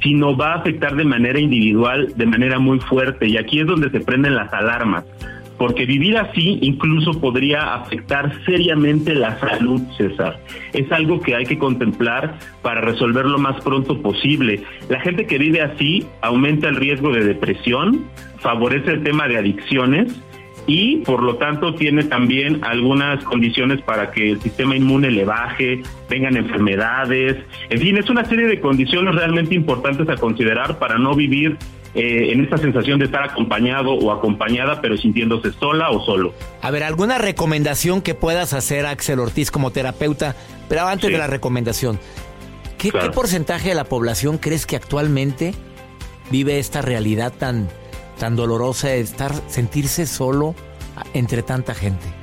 sino 0.02 0.36
va 0.36 0.54
a 0.54 0.56
afectar 0.56 0.96
de 0.96 1.04
manera 1.04 1.38
individual, 1.38 2.12
de 2.16 2.26
manera 2.26 2.58
muy 2.58 2.78
fuerte. 2.80 3.28
Y 3.28 3.36
aquí 3.36 3.60
es 3.60 3.66
donde 3.66 3.90
se 3.90 4.00
prenden 4.00 4.34
las 4.34 4.52
alarmas, 4.52 5.04
porque 5.60 5.84
vivir 5.84 6.16
así 6.16 6.58
incluso 6.62 7.20
podría 7.20 7.74
afectar 7.74 8.32
seriamente 8.46 9.14
la 9.14 9.38
salud, 9.38 9.82
César. 9.98 10.40
Es 10.72 10.90
algo 10.90 11.20
que 11.20 11.34
hay 11.34 11.44
que 11.44 11.58
contemplar 11.58 12.38
para 12.62 12.80
resolver 12.80 13.26
lo 13.26 13.36
más 13.36 13.62
pronto 13.62 14.00
posible. 14.00 14.62
La 14.88 15.00
gente 15.00 15.26
que 15.26 15.36
vive 15.36 15.60
así 15.60 16.06
aumenta 16.22 16.66
el 16.66 16.76
riesgo 16.76 17.12
de 17.12 17.26
depresión, 17.26 18.06
favorece 18.38 18.92
el 18.92 19.02
tema 19.02 19.28
de 19.28 19.36
adicciones, 19.36 20.18
y 20.66 20.98
por 20.98 21.22
lo 21.22 21.36
tanto 21.36 21.74
tiene 21.74 22.04
también 22.04 22.60
algunas 22.62 23.22
condiciones 23.24 23.82
para 23.82 24.12
que 24.12 24.30
el 24.30 24.40
sistema 24.40 24.76
inmune 24.76 25.10
le 25.10 25.26
baje, 25.26 25.82
vengan 26.08 26.38
enfermedades, 26.38 27.36
en 27.68 27.78
fin, 27.78 27.98
es 27.98 28.08
una 28.08 28.24
serie 28.24 28.46
de 28.46 28.60
condiciones 28.60 29.14
realmente 29.14 29.54
importantes 29.54 30.08
a 30.08 30.16
considerar 30.16 30.78
para 30.78 30.96
no 30.96 31.14
vivir 31.14 31.58
eh, 31.94 32.32
en 32.32 32.42
esta 32.42 32.56
sensación 32.56 32.98
de 32.98 33.06
estar 33.06 33.22
acompañado 33.22 33.92
o 33.92 34.12
acompañada, 34.12 34.80
pero 34.80 34.96
sintiéndose 34.96 35.52
sola 35.52 35.90
o 35.90 36.04
solo. 36.04 36.32
A 36.62 36.70
ver, 36.70 36.84
¿alguna 36.84 37.18
recomendación 37.18 38.02
que 38.02 38.14
puedas 38.14 38.52
hacer, 38.52 38.86
Axel 38.86 39.18
Ortiz, 39.18 39.50
como 39.50 39.70
terapeuta? 39.70 40.36
Pero 40.68 40.86
antes 40.86 41.10
de 41.10 41.18
la 41.18 41.26
recomendación, 41.26 41.98
¿qué, 42.78 42.90
¿qué 42.90 43.10
porcentaje 43.10 43.70
de 43.70 43.74
la 43.74 43.84
población 43.84 44.38
crees 44.38 44.66
que 44.66 44.76
actualmente 44.76 45.52
vive 46.30 46.58
esta 46.58 46.80
realidad 46.80 47.32
tan 47.36 47.68
tan 48.20 48.36
dolorosa 48.36 48.88
de 48.88 49.00
estar, 49.00 49.32
sentirse 49.48 50.06
solo 50.06 50.54
entre 51.14 51.42
tanta 51.42 51.74
gente? 51.74 52.19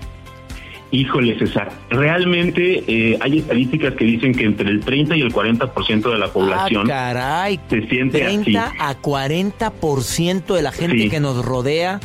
Híjole, 0.89 1.37
César, 1.37 1.71
realmente 1.89 2.83
eh, 2.87 3.17
hay 3.19 3.39
estadísticas 3.39 3.93
que 3.95 4.05
dicen 4.05 4.33
que 4.33 4.45
entre 4.45 4.69
el 4.69 4.79
30 4.79 5.17
y 5.17 5.21
el 5.21 5.33
40% 5.33 6.11
de 6.11 6.17
la 6.17 6.27
población 6.27 6.83
ah, 6.85 6.87
caray, 6.87 7.59
se 7.69 7.87
siente 7.87 8.19
30 8.19 8.73
a 8.79 9.01
40% 9.01 10.55
de 10.55 10.61
la 10.61 10.71
gente 10.71 11.09
que 11.09 11.19
nos 11.19 11.43
rodea, 11.43 11.99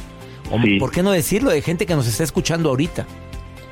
o, 0.50 0.58
¿por 0.80 0.90
qué 0.90 1.04
no 1.04 1.12
decirlo? 1.12 1.50
De 1.50 1.62
gente 1.62 1.86
que 1.86 1.94
nos 1.94 2.08
está 2.08 2.24
escuchando 2.24 2.70
ahorita. 2.70 3.06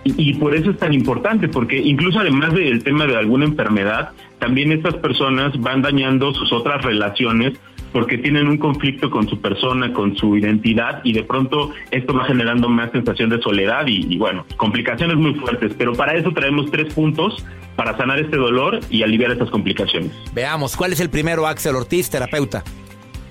Y, 0.05 0.31
y, 0.31 0.35
por 0.35 0.55
eso 0.55 0.71
es 0.71 0.79
tan 0.79 0.95
importante, 0.95 1.49
porque 1.49 1.77
incluso 1.77 2.21
además 2.21 2.55
del 2.55 2.83
tema 2.85 3.07
de 3.07 3.17
alguna 3.17 3.45
enfermedad, 3.45 4.13
también 4.39 4.71
estas 4.73 4.95
personas 4.95 5.61
van 5.61 5.83
dañando 5.83 6.33
sus 6.33 6.53
otras 6.53 6.83
relaciones 6.83 7.59
porque 7.93 8.19
tienen 8.19 8.49
un 8.49 8.59
conflicto 8.59 9.11
con 9.11 9.29
su 9.29 9.41
persona, 9.41 9.93
con 9.93 10.17
su 10.17 10.37
identidad 10.37 11.01
y 11.05 11.13
de 11.13 11.23
pronto 11.23 11.73
esto 11.91 12.15
va 12.15 12.25
generando 12.25 12.69
más 12.69 12.91
sensación 12.93 13.31
de 13.31 13.41
soledad 13.41 13.87
y, 13.87 14.17
bueno, 14.17 14.45
complicaciones 14.57 15.17
muy 15.17 15.35
fuertes. 15.35 15.73
Pero 15.77 15.93
para 15.95 16.15
eso 16.15 16.31
traemos 16.33 16.71
tres 16.71 16.93
puntos 16.95 17.45
para 17.77 17.97
sanar 17.97 18.19
este 18.19 18.37
dolor 18.37 18.81
y 18.91 19.03
aliviar 19.03 19.33
estas 19.33 19.51
complicaciones. 19.51 20.13
Veamos, 20.35 20.77
¿cuál 20.77 20.93
es 20.93 21.01
el 21.01 21.11
primero, 21.11 21.47
Axel 21.47 21.75
Ortiz, 21.75 22.11
terapeuta? 22.11 22.63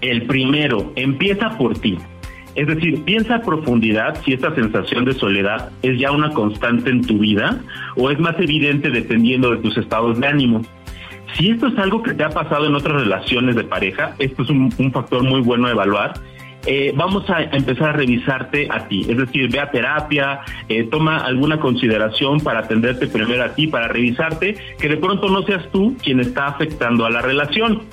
El 0.01 0.25
primero, 0.27 0.91
empieza 0.95 1.57
por 1.57 1.77
ti. 1.77 1.97
Es 2.55 2.67
decir, 2.67 3.03
piensa 3.03 3.35
a 3.35 3.41
profundidad 3.41 4.21
si 4.23 4.33
esta 4.33 4.53
sensación 4.55 5.05
de 5.05 5.13
soledad 5.13 5.71
es 5.81 5.99
ya 5.99 6.11
una 6.11 6.31
constante 6.31 6.89
en 6.89 7.05
tu 7.05 7.19
vida 7.19 7.61
o 7.95 8.09
es 8.09 8.19
más 8.19 8.35
evidente 8.39 8.89
dependiendo 8.89 9.51
de 9.51 9.57
tus 9.57 9.77
estados 9.77 10.19
de 10.19 10.27
ánimo. 10.27 10.61
Si 11.33 11.51
esto 11.51 11.67
es 11.67 11.77
algo 11.77 12.01
que 12.03 12.13
te 12.13 12.23
ha 12.23 12.29
pasado 12.29 12.65
en 12.65 12.75
otras 12.75 13.01
relaciones 13.01 13.55
de 13.55 13.63
pareja, 13.63 14.15
esto 14.19 14.43
es 14.43 14.49
un, 14.49 14.71
factor 14.91 15.23
muy 15.23 15.41
bueno 15.41 15.67
a 15.67 15.71
evaluar. 15.71 16.13
Eh, 16.65 16.91
vamos 16.95 17.29
a 17.29 17.43
empezar 17.43 17.89
a 17.89 17.93
revisarte 17.93 18.67
a 18.69 18.87
ti, 18.87 19.05
es 19.07 19.17
decir, 19.17 19.49
ve 19.49 19.61
a 19.61 19.71
terapia, 19.71 20.41
eh, 20.67 20.83
toma 20.91 21.19
alguna 21.19 21.57
consideración 21.57 22.41
para 22.41 22.59
atenderte 22.59 23.07
primero 23.07 23.43
a 23.43 23.55
ti, 23.55 23.67
para 23.67 23.87
revisarte, 23.87 24.57
que 24.77 24.89
de 24.89 24.97
pronto 24.97 25.29
no 25.29 25.43
seas 25.43 25.69
tú 25.71 25.95
quien 26.03 26.19
está 26.19 26.47
afectando 26.47 27.05
a 27.05 27.09
la 27.09 27.21
relación. 27.21 27.83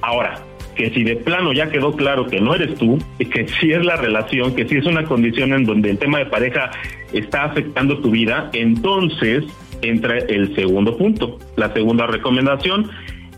Ahora, 0.00 0.38
que 0.78 0.90
si 0.90 1.02
de 1.02 1.16
plano 1.16 1.52
ya 1.52 1.70
quedó 1.70 1.92
claro 1.92 2.26
que 2.26 2.40
no 2.40 2.54
eres 2.54 2.76
tú, 2.76 2.98
que 3.18 3.48
si 3.48 3.72
es 3.72 3.84
la 3.84 3.96
relación, 3.96 4.54
que 4.54 4.66
si 4.66 4.76
es 4.76 4.86
una 4.86 5.04
condición 5.04 5.52
en 5.52 5.64
donde 5.64 5.90
el 5.90 5.98
tema 5.98 6.18
de 6.18 6.26
pareja 6.26 6.70
está 7.12 7.44
afectando 7.44 7.98
tu 7.98 8.12
vida, 8.12 8.48
entonces 8.52 9.44
entra 9.82 10.18
el 10.18 10.54
segundo 10.54 10.96
punto, 10.96 11.38
la 11.56 11.72
segunda 11.72 12.06
recomendación, 12.06 12.90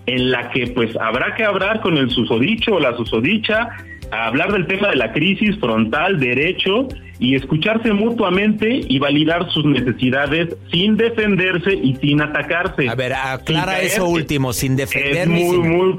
en 0.06 0.30
la 0.30 0.50
que 0.50 0.68
pues 0.68 0.96
habrá 0.96 1.34
que 1.34 1.44
hablar 1.44 1.80
con 1.80 1.96
el 1.96 2.10
susodicho 2.10 2.74
o 2.74 2.80
la 2.80 2.96
susodicha, 2.96 3.68
hablar 4.10 4.52
del 4.52 4.66
tema 4.66 4.88
de 4.88 4.96
la 4.96 5.12
crisis 5.12 5.56
frontal, 5.58 6.18
derecho 6.18 6.88
y 7.18 7.34
escucharse 7.34 7.92
mutuamente 7.92 8.80
y 8.88 8.98
validar 8.98 9.50
sus 9.50 9.64
necesidades 9.66 10.56
sin 10.72 10.96
defenderse 10.96 11.74
y 11.74 11.94
sin 11.96 12.22
atacarse. 12.22 12.88
A 12.88 12.94
ver, 12.94 13.12
aclara 13.12 13.80
eso 13.80 14.08
último, 14.08 14.52
sin 14.52 14.74
defenderse. 14.74 15.22
Es 15.22 15.28
muy, 15.28 15.58
muy, 15.58 15.98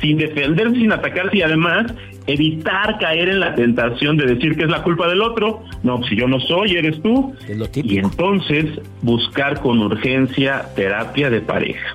sin 0.00 0.18
defenderse, 0.18 0.76
sin 0.76 0.92
atacarse 0.92 1.38
y 1.38 1.42
además 1.42 1.86
evitar 2.26 2.98
caer 2.98 3.28
en 3.28 3.40
la 3.40 3.54
tentación 3.54 4.16
de 4.16 4.26
decir 4.26 4.56
que 4.56 4.64
es 4.64 4.70
la 4.70 4.82
culpa 4.82 5.08
del 5.08 5.22
otro. 5.22 5.62
No, 5.82 6.02
si 6.04 6.16
yo 6.16 6.28
no 6.28 6.40
soy, 6.40 6.76
eres 6.76 7.00
tú. 7.02 7.34
y 7.74 7.98
entonces 7.98 8.66
buscar 9.02 9.60
con 9.60 9.78
urgencia 9.80 10.66
terapia 10.74 11.30
de 11.30 11.40
pareja. 11.40 11.94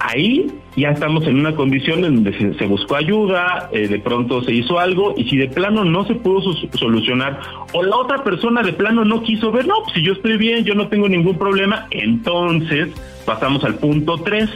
Ahí 0.00 0.46
ya 0.76 0.90
estamos 0.90 1.26
en 1.26 1.38
una 1.38 1.54
condición 1.54 2.04
en 2.04 2.16
donde 2.16 2.54
se, 2.58 2.66
buscó 2.66 2.96
ayuda, 2.96 3.70
eh, 3.72 3.88
de 3.88 3.98
pronto 4.00 4.42
se 4.42 4.52
hizo 4.52 4.78
algo 4.78 5.14
y 5.16 5.24
si 5.30 5.36
de 5.36 5.48
plano 5.48 5.84
no 5.84 6.04
se 6.04 6.14
pudo 6.14 6.52
solucionar 6.74 7.40
o 7.72 7.82
la 7.82 7.96
otra 7.96 8.22
persona 8.24 8.62
de 8.62 8.72
plano 8.72 9.04
no 9.04 9.22
quiso 9.22 9.50
ver, 9.52 9.66
no, 9.66 9.74
pues 9.84 9.94
si 9.94 10.02
yo 10.02 10.12
estoy 10.12 10.36
bien, 10.36 10.64
yo 10.64 10.74
no 10.74 10.88
tengo 10.88 11.08
ningún 11.08 11.38
problema, 11.38 11.86
entonces 11.90 12.88
pasamos 13.24 13.64
al 13.64 13.76
punto 13.76 14.18
3 14.18 14.50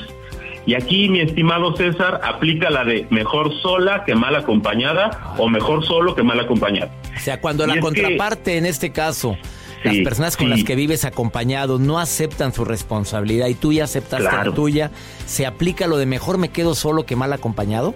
y 0.68 0.74
aquí, 0.74 1.08
mi 1.08 1.20
estimado 1.20 1.74
César, 1.78 2.20
aplica 2.22 2.68
la 2.68 2.84
de 2.84 3.06
mejor 3.08 3.58
sola 3.62 4.04
que 4.04 4.14
mal 4.14 4.36
acompañada 4.36 5.34
o 5.38 5.48
mejor 5.48 5.82
solo 5.82 6.14
que 6.14 6.22
mal 6.22 6.38
acompañado. 6.38 6.90
O 7.16 7.20
sea, 7.20 7.40
cuando 7.40 7.66
la 7.66 7.80
contraparte, 7.80 8.58
en 8.58 8.66
este 8.66 8.92
caso, 8.92 9.38
las 9.82 9.96
personas 10.00 10.36
con 10.36 10.50
las 10.50 10.64
que 10.64 10.76
vives 10.76 11.06
acompañado 11.06 11.78
no 11.78 11.98
aceptan 11.98 12.52
su 12.52 12.66
responsabilidad 12.66 13.46
y 13.46 13.54
tú 13.54 13.72
ya 13.72 13.84
aceptaste 13.84 14.24
la 14.24 14.52
tuya, 14.52 14.90
¿se 15.24 15.46
aplica 15.46 15.86
lo 15.86 15.96
de 15.96 16.04
mejor 16.04 16.36
me 16.36 16.50
quedo 16.50 16.74
solo 16.74 17.06
que 17.06 17.16
mal 17.16 17.32
acompañado? 17.32 17.94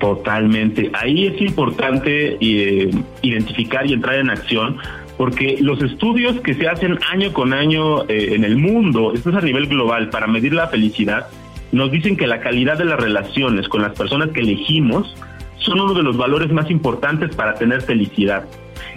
Totalmente. 0.00 0.90
Ahí 0.94 1.26
es 1.26 1.38
importante 1.42 2.38
eh, 2.40 2.92
identificar 3.20 3.86
y 3.86 3.92
entrar 3.92 4.14
en 4.14 4.30
acción 4.30 4.78
porque 5.18 5.58
los 5.60 5.82
estudios 5.82 6.40
que 6.40 6.54
se 6.54 6.66
hacen 6.66 6.98
año 7.12 7.34
con 7.34 7.52
año 7.52 8.08
eh, 8.08 8.34
en 8.34 8.44
el 8.44 8.56
mundo, 8.56 9.12
esto 9.14 9.28
es 9.28 9.36
a 9.36 9.42
nivel 9.42 9.66
global, 9.66 10.08
para 10.08 10.26
medir 10.26 10.54
la 10.54 10.68
felicidad, 10.68 11.26
nos 11.72 11.90
dicen 11.90 12.16
que 12.16 12.26
la 12.26 12.40
calidad 12.40 12.78
de 12.78 12.84
las 12.84 12.98
relaciones 12.98 13.68
con 13.68 13.82
las 13.82 13.92
personas 13.96 14.30
que 14.30 14.40
elegimos 14.40 15.14
son 15.58 15.80
uno 15.80 15.94
de 15.94 16.02
los 16.02 16.16
valores 16.16 16.50
más 16.52 16.70
importantes 16.70 17.34
para 17.34 17.54
tener 17.54 17.82
felicidad. 17.82 18.44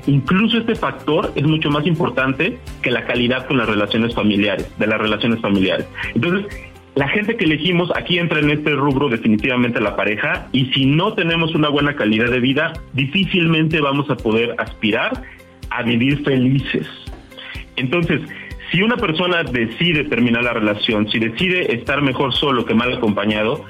Incluso 0.08 0.58
este 0.58 0.76
factor 0.76 1.32
es 1.36 1.44
mucho 1.44 1.70
más 1.70 1.86
importante 1.86 2.60
que 2.82 2.92
la 2.92 3.06
calidad 3.06 3.48
con 3.48 3.58
las 3.58 3.68
relaciones 3.68 4.14
familiares, 4.14 4.70
de 4.78 4.88
las 4.88 5.00
relaciones 5.00 5.40
familiares. 5.42 5.88
Entonces, 6.14 6.46
la 6.96 7.08
gente 7.08 7.38
que 7.38 7.46
elegimos 7.46 7.92
aquí 7.96 8.20
entra 8.20 8.40
en 8.40 8.50
este 8.50 8.72
rubro 8.72 9.10
definitivamente 9.10 9.80
la 9.80 9.96
pareja 9.96 10.48
y 10.52 10.66
si 10.74 10.86
no 10.86 11.14
tenemos 11.14 11.56
una 11.56 11.70
buena 11.70 11.96
calidad 11.96 12.30
de 12.30 12.40
vida, 12.40 12.74
difícilmente 12.94 13.80
vamos 13.80 14.10
a 14.10 14.18
poder 14.18 14.56
aspirar 14.58 15.24
a 15.70 15.84
vivir 15.84 16.24
felices. 16.24 16.88
Entonces, 17.78 18.22
si 18.72 18.82
una 18.82 18.98
persona 18.98 19.44
decide 19.44 20.04
terminar 20.04 20.44
la 20.44 20.54
relación, 20.54 21.10
si 21.10 21.20
decide 21.20 21.74
estar 21.74 22.02
mejor 22.02 22.34
solo 22.34 22.66
que 22.66 22.74
mal 22.74 22.94
acompañado, 22.94 23.66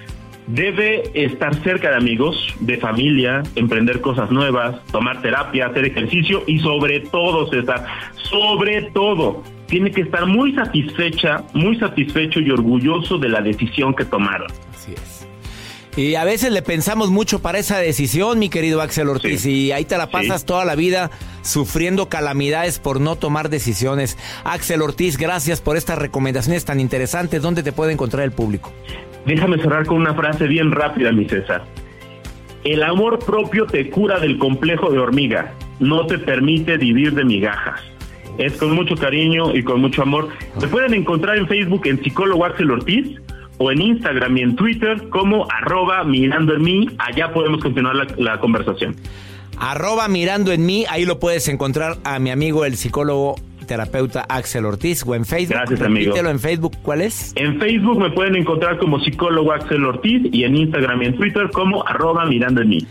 debe 0.48 1.04
estar 1.14 1.56
cerca 1.64 1.92
de 1.92 1.98
amigos, 1.98 2.56
de 2.60 2.78
familia, 2.78 3.44
emprender 3.56 4.02
cosas 4.02 4.32
nuevas, 4.32 4.84
tomar 4.88 5.22
terapia, 5.22 5.68
hacer 5.68 5.86
ejercicio 5.86 6.44
y 6.48 6.60
sobre 6.60 7.02
todo, 7.02 7.48
César, 7.50 7.86
sobre 8.16 8.84
todo, 8.94 9.44
tiene 9.68 9.92
que 9.92 10.02
estar 10.02 10.26
muy 10.26 10.54
satisfecha, 10.54 11.44
muy 11.54 11.78
satisfecho 11.78 12.40
y 12.40 12.50
orgulloso 12.50 13.20
de 13.20 13.30
la 13.30 13.42
decisión 13.42 13.94
que 13.94 14.06
tomaron. 14.06 14.52
Así 14.74 14.94
es. 14.94 15.19
Y 15.96 16.16
a 16.16 16.24
veces 16.24 16.52
le 16.52 16.62
pensamos 16.62 17.10
mucho 17.10 17.40
para 17.40 17.58
esa 17.58 17.80
decisión, 17.80 18.40
mi 18.40 18.50
querido 18.50 18.82
Axel 18.82 19.10
Ortiz, 19.10 19.46
y 19.46 19.72
ahí 19.72 19.86
te 19.86 19.98
la 19.98 20.12
pasas 20.12 20.46
toda 20.46 20.64
la 20.64 20.76
vida 20.76 21.10
sufriendo 21.42 22.10
calamidades 22.10 22.80
por 22.80 23.02
no 23.02 23.16
tomar 23.16 23.50
decisiones. 23.50 24.18
Axel 24.44 24.82
Ortiz, 24.82 25.18
gracias 25.18 25.62
por 25.62 25.78
estas 25.78 25.98
recomendaciones 25.98 26.64
tan 26.64 26.80
interesantes. 26.80 27.42
¿Dónde 27.42 27.64
te 27.64 27.72
puede 27.72 27.92
encontrar 27.92 28.24
el 28.24 28.32
público? 28.32 28.72
Déjame 29.26 29.58
cerrar 29.58 29.86
con 29.86 29.98
una 29.98 30.14
frase 30.14 30.48
bien 30.48 30.72
rápida, 30.72 31.12
mi 31.12 31.26
César. 31.28 31.66
El 32.64 32.84
amor 32.84 33.20
propio 33.20 33.66
te 33.66 33.90
cura 33.90 34.20
del 34.20 34.38
complejo 34.38 34.92
de 34.92 35.00
hormiga, 35.00 35.54
no 35.80 36.06
te 36.06 36.18
permite 36.20 36.78
vivir 36.78 37.14
de 37.14 37.24
migajas. 37.24 37.82
Es 38.38 38.54
con 38.54 38.72
mucho 38.72 38.96
cariño 38.96 39.56
y 39.56 39.64
con 39.64 39.82
mucho 39.82 40.02
amor. 40.02 40.30
Me 40.62 40.68
pueden 40.68 40.94
encontrar 40.94 41.38
en 41.38 41.48
Facebook 41.48 41.82
en 41.86 42.02
psicólogo 42.02 42.46
Axel 42.46 42.72
Ortiz 42.72 43.20
o 43.60 43.72
en 43.72 43.82
Instagram 43.82 44.38
y 44.38 44.42
en 44.42 44.56
Twitter 44.56 45.10
como 45.10 45.48
arroba 45.52 46.04
mirando 46.04 46.56
en 46.56 46.64
mí. 46.64 46.90
Allá 46.98 47.32
podemos 47.32 47.62
continuar 47.62 47.96
la, 48.18 48.40
conversación. 48.40 48.96
Arroba 49.60 50.08
mirando 50.08 50.52
en 50.52 50.66
mí, 50.66 50.86
ahí 50.90 51.06
lo 51.06 51.20
puedes 51.20 51.48
encontrar 51.48 51.98
a 52.04 52.18
mi 52.20 52.32
amigo 52.32 52.66
el 52.66 52.76
psicólogo 52.76 53.36
terapeuta 53.68 54.26
Axel 54.28 54.66
Ortiz 54.66 55.04
o 55.06 55.14
en 55.14 55.26
Facebook. 55.26 55.58
Gracias, 55.58 55.82
amigo. 55.82 56.16
en 56.18 56.40
Facebook, 56.40 56.78
¿cuál 56.82 57.02
es? 57.02 57.34
En 57.36 57.60
Facebook 57.60 58.00
me 58.00 58.10
pueden 58.10 58.36
encontrar 58.36 58.80
como 58.80 59.00
psicólogo 59.00 59.52
Axel 59.52 59.86
Ortiz 59.86 60.24
y 60.32 60.44
en 60.44 60.58
Instagram 60.58 61.04
y 61.04 61.06
en 61.06 61.16
Twitter 61.16 61.52
como 61.52 61.86
arroba 61.88 62.26
mirando 62.26 62.62
en 62.62 62.70
mí. 62.70 62.88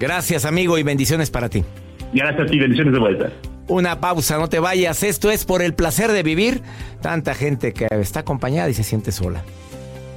Gracias, 0.00 0.46
amigo, 0.46 0.78
y 0.78 0.82
bendiciones 0.82 1.30
para 1.30 1.48
ti. 1.50 1.64
Gracias 2.14 2.40
a 2.40 2.50
ti, 2.50 2.58
bendiciones 2.58 2.94
de 2.94 2.98
vuelta. 2.98 3.32
Una 3.68 4.00
pausa, 4.00 4.38
no 4.38 4.48
te 4.48 4.58
vayas. 4.58 5.02
Esto 5.02 5.30
es 5.30 5.44
por 5.44 5.62
el 5.62 5.74
placer 5.74 6.12
de 6.12 6.22
vivir. 6.22 6.62
Tanta 7.00 7.34
gente 7.34 7.72
que 7.72 7.86
está 7.90 8.20
acompañada 8.20 8.68
y 8.68 8.74
se 8.74 8.84
siente 8.84 9.12
sola. 9.12 9.44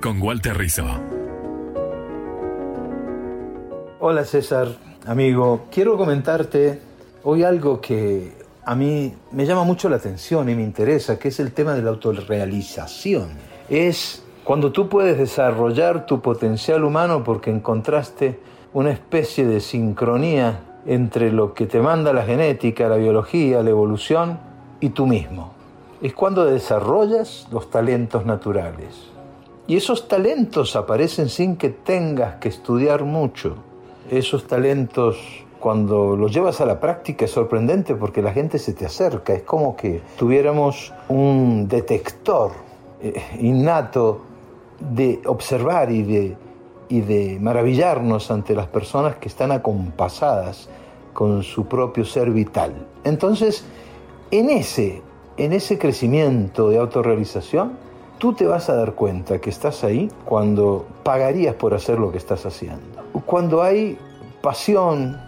Con 0.00 0.22
Walter 0.22 0.56
Rizzo. 0.56 0.86
Hola 3.98 4.24
César, 4.24 4.68
amigo. 5.06 5.66
Quiero 5.70 5.98
comentarte 5.98 6.80
hoy 7.22 7.42
algo 7.42 7.82
que 7.82 8.32
a 8.64 8.74
mí 8.74 9.12
me 9.30 9.44
llama 9.44 9.64
mucho 9.64 9.90
la 9.90 9.96
atención 9.96 10.48
y 10.48 10.54
me 10.54 10.62
interesa, 10.62 11.18
que 11.18 11.28
es 11.28 11.38
el 11.38 11.52
tema 11.52 11.74
de 11.74 11.82
la 11.82 11.90
autorrealización. 11.90 13.28
Es 13.68 14.24
cuando 14.42 14.72
tú 14.72 14.88
puedes 14.88 15.18
desarrollar 15.18 16.06
tu 16.06 16.22
potencial 16.22 16.82
humano 16.82 17.22
porque 17.22 17.50
encontraste 17.50 18.40
una 18.72 18.92
especie 18.92 19.46
de 19.46 19.60
sincronía 19.60 20.80
entre 20.86 21.30
lo 21.30 21.52
que 21.52 21.66
te 21.66 21.82
manda 21.82 22.14
la 22.14 22.24
genética, 22.24 22.88
la 22.88 22.96
biología, 22.96 23.62
la 23.62 23.68
evolución 23.68 24.40
y 24.80 24.88
tú 24.90 25.06
mismo. 25.06 25.52
Es 26.00 26.14
cuando 26.14 26.46
desarrollas 26.46 27.48
los 27.52 27.68
talentos 27.68 28.24
naturales. 28.24 29.09
Y 29.70 29.76
esos 29.76 30.08
talentos 30.08 30.74
aparecen 30.74 31.28
sin 31.28 31.54
que 31.54 31.68
tengas 31.68 32.40
que 32.40 32.48
estudiar 32.48 33.04
mucho. 33.04 33.54
Esos 34.10 34.48
talentos, 34.48 35.16
cuando 35.60 36.16
los 36.16 36.34
llevas 36.34 36.60
a 36.60 36.66
la 36.66 36.80
práctica, 36.80 37.26
es 37.26 37.30
sorprendente 37.30 37.94
porque 37.94 38.20
la 38.20 38.32
gente 38.32 38.58
se 38.58 38.72
te 38.72 38.84
acerca. 38.84 39.32
Es 39.32 39.44
como 39.44 39.76
que 39.76 40.02
tuviéramos 40.18 40.92
un 41.08 41.68
detector 41.68 42.50
eh, 43.00 43.22
innato 43.38 44.22
de 44.80 45.22
observar 45.26 45.92
y 45.92 46.02
de 46.02 46.36
y 46.88 47.02
de 47.02 47.38
maravillarnos 47.40 48.32
ante 48.32 48.56
las 48.56 48.66
personas 48.66 49.18
que 49.18 49.28
están 49.28 49.52
acompasadas 49.52 50.68
con 51.12 51.44
su 51.44 51.66
propio 51.66 52.04
ser 52.04 52.32
vital. 52.32 52.88
Entonces, 53.04 53.64
en 54.32 54.50
ese, 54.50 55.00
en 55.36 55.52
ese 55.52 55.78
crecimiento 55.78 56.70
de 56.70 56.78
autorrealización, 56.78 57.89
tú 58.20 58.34
te 58.34 58.46
vas 58.46 58.68
a 58.68 58.74
dar 58.74 58.92
cuenta 58.92 59.40
que 59.40 59.48
estás 59.48 59.82
ahí 59.82 60.10
cuando 60.26 60.86
pagarías 61.02 61.54
por 61.54 61.72
hacer 61.72 61.98
lo 61.98 62.12
que 62.12 62.18
estás 62.18 62.44
haciendo. 62.44 62.84
Cuando 63.24 63.62
hay 63.62 63.98
pasión 64.42 65.18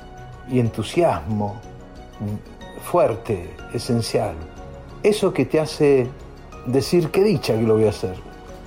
y 0.46 0.60
entusiasmo 0.60 1.56
fuerte, 2.82 3.56
esencial. 3.72 4.34
Eso 5.02 5.32
que 5.32 5.46
te 5.46 5.58
hace 5.58 6.06
decir 6.66 7.10
qué 7.10 7.24
dicha 7.24 7.54
que 7.54 7.62
lo 7.62 7.74
voy 7.74 7.86
a 7.86 7.90
hacer. 7.90 8.14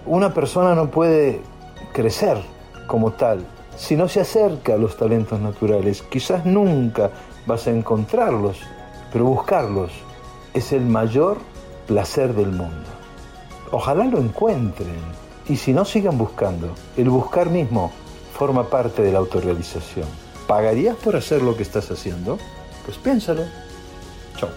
Una 0.07 0.33
persona 0.33 0.73
no 0.73 0.89
puede 0.89 1.39
crecer 1.93 2.37
como 2.87 3.11
tal. 3.11 3.45
Si 3.77 3.95
no 3.95 4.07
se 4.07 4.21
acerca 4.21 4.73
a 4.73 4.77
los 4.77 4.97
talentos 4.97 5.39
naturales, 5.39 6.01
quizás 6.01 6.47
nunca 6.47 7.11
vas 7.45 7.67
a 7.67 7.71
encontrarlos, 7.71 8.59
pero 9.13 9.25
buscarlos 9.25 9.91
es 10.55 10.71
el 10.71 10.85
mayor 10.85 11.37
placer 11.85 12.33
del 12.33 12.51
mundo. 12.51 12.94
Ojalá 13.71 14.05
lo 14.05 14.19
encuentren 14.19 14.95
y 15.47 15.57
si 15.57 15.73
no 15.73 15.85
sigan 15.85 16.17
buscando, 16.17 16.73
el 16.97 17.09
buscar 17.09 17.49
mismo 17.49 17.91
forma 18.37 18.69
parte 18.69 19.01
de 19.01 19.11
la 19.11 19.19
autorrealización. 19.19 20.07
¿Pagarías 20.47 20.95
por 20.95 21.15
hacer 21.15 21.41
lo 21.41 21.55
que 21.55 21.63
estás 21.63 21.89
haciendo? 21.89 22.37
Pues 22.85 22.97
piénsalo. 22.97 23.43
Chao. 24.37 24.49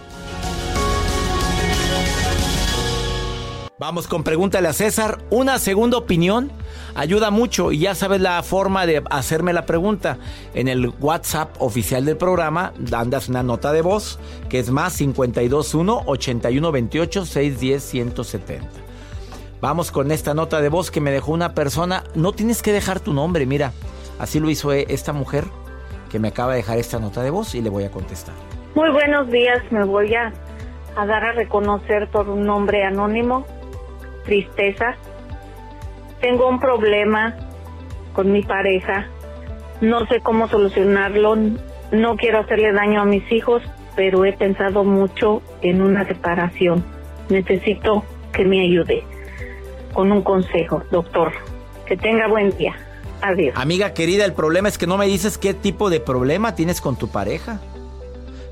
Vamos 3.79 4.09
con 4.09 4.25
pregúntale 4.25 4.67
a 4.67 4.73
César. 4.73 5.19
Una 5.31 5.59
segunda 5.59 5.99
opinión 5.99 6.51
ayuda 6.97 7.31
mucho 7.31 7.71
y 7.71 7.79
ya 7.79 7.95
sabes 7.95 8.21
la 8.21 8.43
forma 8.43 8.87
de 8.87 9.05
hacerme 9.09 9.53
la 9.53 9.67
pregunta. 9.67 10.19
En 10.53 10.67
el 10.67 10.93
WhatsApp 11.01 11.55
oficial 11.61 12.05
del 12.05 12.17
programa 12.17 12.73
andas 12.93 13.29
una 13.29 13.45
nota 13.45 13.73
de 13.73 13.83
voz 13.83 14.19
que 14.49 14.59
es 14.59 14.71
más 14.71 14.97
521 14.97 16.03
8128 16.07 17.25
610 17.25 17.83
170. 17.85 18.88
Vamos 19.61 19.91
con 19.91 20.13
esta 20.13 20.35
nota 20.35 20.61
de 20.61 20.69
voz 20.69 20.93
que 20.93 21.01
me 21.01 21.11
dejó 21.11 21.33
una 21.33 21.53
persona. 21.53 22.05
No 22.15 22.33
tienes 22.33 22.63
que 22.63 22.73
dejar 22.73 23.01
tu 23.01 23.13
nombre, 23.13 23.45
mira. 23.45 23.73
Así 24.21 24.39
lo 24.39 24.51
hizo 24.51 24.73
esta 24.73 25.13
mujer 25.13 25.45
que 26.11 26.21
me 26.21 26.29
acaba 26.29 26.53
de 26.53 26.59
dejar 26.59 26.79
esta 26.79 27.01
nota 27.01 27.23
de 27.23 27.31
voz 27.31 27.57
y 27.57 27.61
le 27.61 27.69
voy 27.69 27.83
a 27.83 27.91
contestar. 27.91 28.35
Muy 28.77 28.91
buenos 28.91 29.29
días, 29.31 29.61
me 29.71 29.83
voy 29.83 30.15
a, 30.15 30.33
a 30.97 31.07
dar 31.07 31.25
a 31.25 31.33
reconocer 31.33 32.09
por 32.09 32.29
un 32.29 32.45
nombre 32.45 32.85
anónimo 32.85 33.47
tristeza. 34.25 34.95
Tengo 36.21 36.49
un 36.49 36.61
problema 36.61 37.35
con 38.13 38.31
mi 38.31 38.43
pareja. 38.43 39.09
No 39.81 40.07
sé 40.07 40.21
cómo 40.21 40.47
solucionarlo. 40.49 41.35
No 41.91 42.17
quiero 42.17 42.41
hacerle 42.41 42.73
daño 42.73 43.01
a 43.01 43.05
mis 43.05 43.31
hijos, 43.33 43.63
pero 43.97 44.25
he 44.25 44.33
pensado 44.35 44.85
mucho 44.85 45.43
en 45.63 45.83
una 45.83 46.07
separación. 46.07 46.85
Necesito 47.29 48.05
que 48.33 48.45
me 48.45 48.61
ayude 48.61 49.05
con 49.93 50.13
un 50.13 50.23
consejo, 50.23 50.83
doctor. 50.91 51.33
Que 51.87 51.97
tenga 51.97 52.29
buen 52.29 52.57
día. 52.57 52.75
Adiós. 53.23 53.55
Amiga 53.57 53.95
querida, 53.95 54.25
el 54.25 54.33
problema 54.33 54.69
es 54.69 54.79
que 54.79 54.87
no 54.87 54.97
me 54.97 55.07
dices 55.07 55.39
qué 55.39 55.55
tipo 55.55 55.91
de 55.91 56.01
problema 56.01 56.55
tienes 56.55 56.81
con 56.81 56.97
tu 56.97 57.09
pareja. 57.09 57.61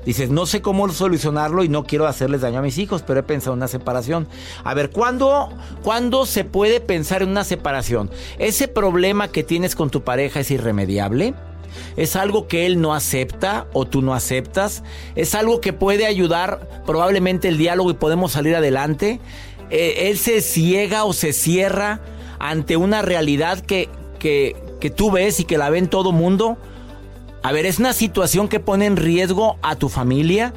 Dices, 0.07 0.29
no 0.29 0.45
sé 0.45 0.61
cómo 0.61 0.87
solucionarlo 0.87 1.65
y 1.65 1.69
no 1.69 1.83
quiero 1.83 2.07
hacerles 2.07 2.39
daño 2.39 2.59
a 2.59 2.61
mis 2.61 2.77
hijos, 2.77 3.03
pero 3.03 3.19
he 3.19 3.23
pensado 3.23 3.53
en 3.53 3.59
una 3.59 3.67
separación. 3.67 4.27
A 4.63 4.73
ver, 4.73 4.89
¿cuándo, 4.89 5.49
¿cuándo 5.83 6.25
se 6.25 6.45
puede 6.45 6.79
pensar 6.79 7.23
en 7.23 7.29
una 7.29 7.43
separación? 7.43 8.09
¿Ese 8.39 8.69
problema 8.69 9.27
que 9.27 9.43
tienes 9.43 9.75
con 9.75 9.89
tu 9.89 10.03
pareja 10.03 10.39
es 10.39 10.49
irremediable? 10.49 11.33
¿Es 11.97 12.15
algo 12.15 12.47
que 12.47 12.65
él 12.65 12.79
no 12.79 12.93
acepta 12.93 13.67
o 13.73 13.85
tú 13.85 14.01
no 14.01 14.13
aceptas? 14.13 14.81
¿Es 15.15 15.35
algo 15.35 15.59
que 15.59 15.73
puede 15.73 16.05
ayudar 16.05 16.81
probablemente 16.85 17.49
el 17.49 17.57
diálogo 17.57 17.91
y 17.91 17.95
podemos 17.95 18.31
salir 18.31 18.55
adelante? 18.55 19.19
Eh, 19.69 20.09
¿Él 20.09 20.17
se 20.17 20.41
ciega 20.41 21.03
o 21.03 21.13
se 21.13 21.33
cierra 21.33 22.01
ante 22.39 22.77
una 22.77 23.01
realidad 23.01 23.59
que, 23.59 23.89
que, 24.19 24.55
que 24.79 24.89
tú 24.89 25.11
ves 25.11 25.39
y 25.39 25.45
que 25.45 25.57
la 25.57 25.69
ven 25.69 25.87
todo 25.87 26.11
mundo. 26.11 26.57
A 27.43 27.51
ver, 27.51 27.65
es 27.65 27.79
una 27.79 27.93
situación 27.93 28.47
que 28.47 28.59
pone 28.59 28.85
en 28.85 28.97
riesgo 28.97 29.57
a 29.61 29.75
tu 29.75 29.89
familia. 29.89 30.53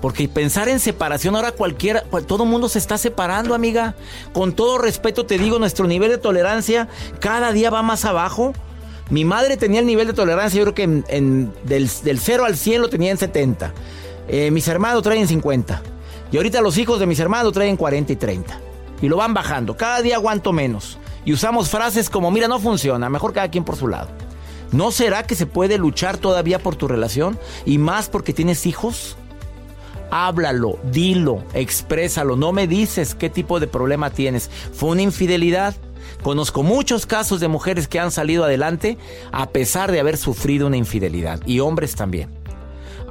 Porque 0.00 0.28
pensar 0.28 0.68
en 0.70 0.80
separación 0.80 1.36
ahora 1.36 1.52
cualquiera, 1.52 2.02
todo 2.26 2.46
mundo 2.46 2.70
se 2.70 2.78
está 2.78 2.96
separando, 2.96 3.54
amiga. 3.54 3.94
Con 4.32 4.54
todo 4.54 4.78
respeto 4.78 5.26
te 5.26 5.36
digo, 5.36 5.58
nuestro 5.58 5.86
nivel 5.86 6.10
de 6.10 6.16
tolerancia 6.16 6.88
cada 7.20 7.52
día 7.52 7.68
va 7.68 7.82
más 7.82 8.06
abajo. 8.06 8.54
Mi 9.10 9.26
madre 9.26 9.58
tenía 9.58 9.80
el 9.80 9.86
nivel 9.86 10.06
de 10.06 10.12
tolerancia, 10.14 10.58
yo 10.58 10.72
creo 10.72 10.74
que 10.74 11.02
en, 11.14 11.52
del, 11.64 11.90
del 12.02 12.18
0 12.18 12.44
al 12.46 12.56
100 12.56 12.80
lo 12.80 12.88
tenía 12.88 13.10
en 13.10 13.18
70. 13.18 13.74
Eh, 14.28 14.50
mis 14.50 14.68
hermanos 14.68 15.02
traen 15.02 15.28
50. 15.28 15.82
Y 16.32 16.36
ahorita 16.36 16.60
los 16.60 16.78
hijos 16.78 17.00
de 17.00 17.06
mis 17.06 17.20
hermanos 17.20 17.52
traen 17.52 17.76
40 17.76 18.12
y 18.12 18.16
30. 18.16 18.60
Y 19.02 19.08
lo 19.08 19.16
van 19.16 19.34
bajando. 19.34 19.76
Cada 19.76 20.02
día 20.02 20.16
aguanto 20.16 20.52
menos. 20.52 20.98
Y 21.24 21.32
usamos 21.32 21.68
frases 21.68 22.08
como, 22.08 22.30
mira, 22.30 22.48
no 22.48 22.60
funciona, 22.60 23.08
mejor 23.08 23.32
cada 23.32 23.50
quien 23.50 23.64
por 23.64 23.76
su 23.76 23.88
lado. 23.88 24.08
¿No 24.72 24.92
será 24.92 25.24
que 25.24 25.34
se 25.34 25.46
puede 25.46 25.78
luchar 25.78 26.16
todavía 26.16 26.60
por 26.60 26.76
tu 26.76 26.86
relación? 26.86 27.38
Y 27.64 27.78
más 27.78 28.08
porque 28.08 28.32
tienes 28.32 28.66
hijos. 28.66 29.16
Háblalo, 30.12 30.78
dilo, 30.92 31.42
exprésalo. 31.54 32.36
No 32.36 32.52
me 32.52 32.66
dices 32.66 33.14
qué 33.14 33.30
tipo 33.30 33.60
de 33.60 33.66
problema 33.66 34.10
tienes. 34.10 34.50
¿Fue 34.72 34.90
una 34.90 35.02
infidelidad? 35.02 35.74
Conozco 36.22 36.62
muchos 36.62 37.06
casos 37.06 37.40
de 37.40 37.48
mujeres 37.48 37.88
que 37.88 37.98
han 37.98 38.10
salido 38.10 38.44
adelante 38.44 38.98
a 39.32 39.50
pesar 39.50 39.90
de 39.90 40.00
haber 40.00 40.16
sufrido 40.16 40.66
una 40.66 40.76
infidelidad. 40.76 41.40
Y 41.46 41.60
hombres 41.60 41.94
también. 41.94 42.39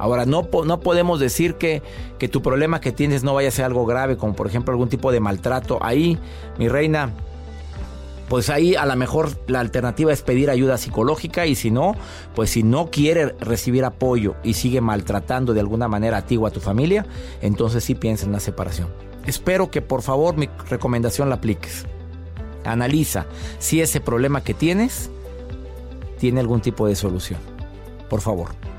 Ahora, 0.00 0.24
no, 0.24 0.48
no 0.64 0.80
podemos 0.80 1.20
decir 1.20 1.56
que, 1.56 1.82
que 2.18 2.26
tu 2.26 2.40
problema 2.40 2.80
que 2.80 2.90
tienes 2.90 3.22
no 3.22 3.34
vaya 3.34 3.48
a 3.48 3.52
ser 3.52 3.66
algo 3.66 3.84
grave, 3.84 4.16
como 4.16 4.34
por 4.34 4.46
ejemplo 4.46 4.72
algún 4.72 4.88
tipo 4.88 5.12
de 5.12 5.20
maltrato. 5.20 5.78
Ahí, 5.82 6.18
mi 6.58 6.68
reina, 6.68 7.12
pues 8.30 8.48
ahí 8.48 8.76
a 8.76 8.86
lo 8.86 8.96
mejor 8.96 9.30
la 9.46 9.60
alternativa 9.60 10.10
es 10.10 10.22
pedir 10.22 10.48
ayuda 10.48 10.78
psicológica 10.78 11.44
y 11.46 11.54
si 11.54 11.70
no, 11.70 11.96
pues 12.34 12.48
si 12.48 12.62
no 12.62 12.90
quiere 12.90 13.34
recibir 13.40 13.84
apoyo 13.84 14.36
y 14.42 14.54
sigue 14.54 14.80
maltratando 14.80 15.52
de 15.52 15.60
alguna 15.60 15.86
manera 15.86 16.16
a 16.16 16.22
ti 16.22 16.38
o 16.38 16.46
a 16.46 16.50
tu 16.50 16.60
familia, 16.60 17.04
entonces 17.42 17.84
sí 17.84 17.94
piensa 17.94 18.24
en 18.24 18.32
la 18.32 18.40
separación. 18.40 18.88
Espero 19.26 19.70
que 19.70 19.82
por 19.82 20.00
favor 20.00 20.36
mi 20.38 20.48
recomendación 20.70 21.28
la 21.28 21.34
apliques. 21.34 21.84
Analiza 22.64 23.26
si 23.58 23.82
ese 23.82 24.00
problema 24.00 24.42
que 24.42 24.54
tienes 24.54 25.10
tiene 26.18 26.40
algún 26.40 26.62
tipo 26.62 26.86
de 26.86 26.96
solución. 26.96 27.40
Por 28.08 28.22
favor. 28.22 28.69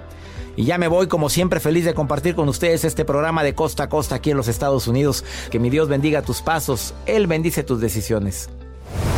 Y 0.55 0.65
ya 0.65 0.77
me 0.77 0.87
voy 0.87 1.07
como 1.07 1.29
siempre 1.29 1.59
feliz 1.59 1.85
de 1.85 1.93
compartir 1.93 2.35
con 2.35 2.49
ustedes 2.49 2.83
este 2.83 3.05
programa 3.05 3.43
de 3.43 3.55
costa 3.55 3.83
a 3.83 3.89
costa 3.89 4.15
aquí 4.15 4.31
en 4.31 4.37
los 4.37 4.47
Estados 4.47 4.87
Unidos. 4.87 5.23
Que 5.49 5.59
mi 5.59 5.69
Dios 5.69 5.87
bendiga 5.87 6.21
tus 6.21 6.41
pasos, 6.41 6.93
Él 7.05 7.27
bendice 7.27 7.63
tus 7.63 7.79
decisiones. 7.79 8.49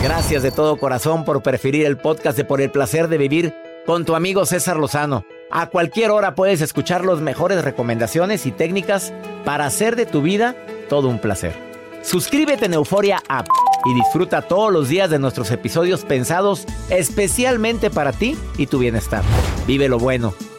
Gracias 0.03 0.43
de 0.43 0.51
todo 0.51 0.77
corazón 0.77 1.25
por 1.25 1.41
preferir 1.41 1.85
el 1.85 1.97
podcast 1.97 2.37
de 2.37 2.45
Por 2.45 2.61
el 2.61 2.71
Placer 2.71 3.07
de 3.07 3.17
Vivir 3.17 3.53
con 3.85 4.05
tu 4.05 4.15
amigo 4.15 4.45
César 4.45 4.77
Lozano. 4.77 5.25
A 5.51 5.67
cualquier 5.67 6.11
hora 6.11 6.35
puedes 6.35 6.61
escuchar 6.61 7.05
las 7.05 7.19
mejores 7.19 7.63
recomendaciones 7.63 8.45
y 8.45 8.51
técnicas 8.51 9.13
para 9.45 9.65
hacer 9.65 9.95
de 9.95 10.05
tu 10.05 10.21
vida 10.21 10.55
todo 10.89 11.07
un 11.07 11.19
placer. 11.19 11.53
Suscríbete 12.01 12.65
en 12.65 12.73
Euforia 12.73 13.21
App 13.29 13.47
y 13.85 13.93
disfruta 13.93 14.41
todos 14.41 14.71
los 14.71 14.89
días 14.89 15.09
de 15.09 15.19
nuestros 15.19 15.51
episodios 15.51 16.03
pensados 16.03 16.65
especialmente 16.89 17.89
para 17.89 18.11
ti 18.11 18.37
y 18.57 18.67
tu 18.67 18.79
bienestar. 18.79 19.23
Vive 19.67 19.87
lo 19.87 19.99
bueno 19.99 20.33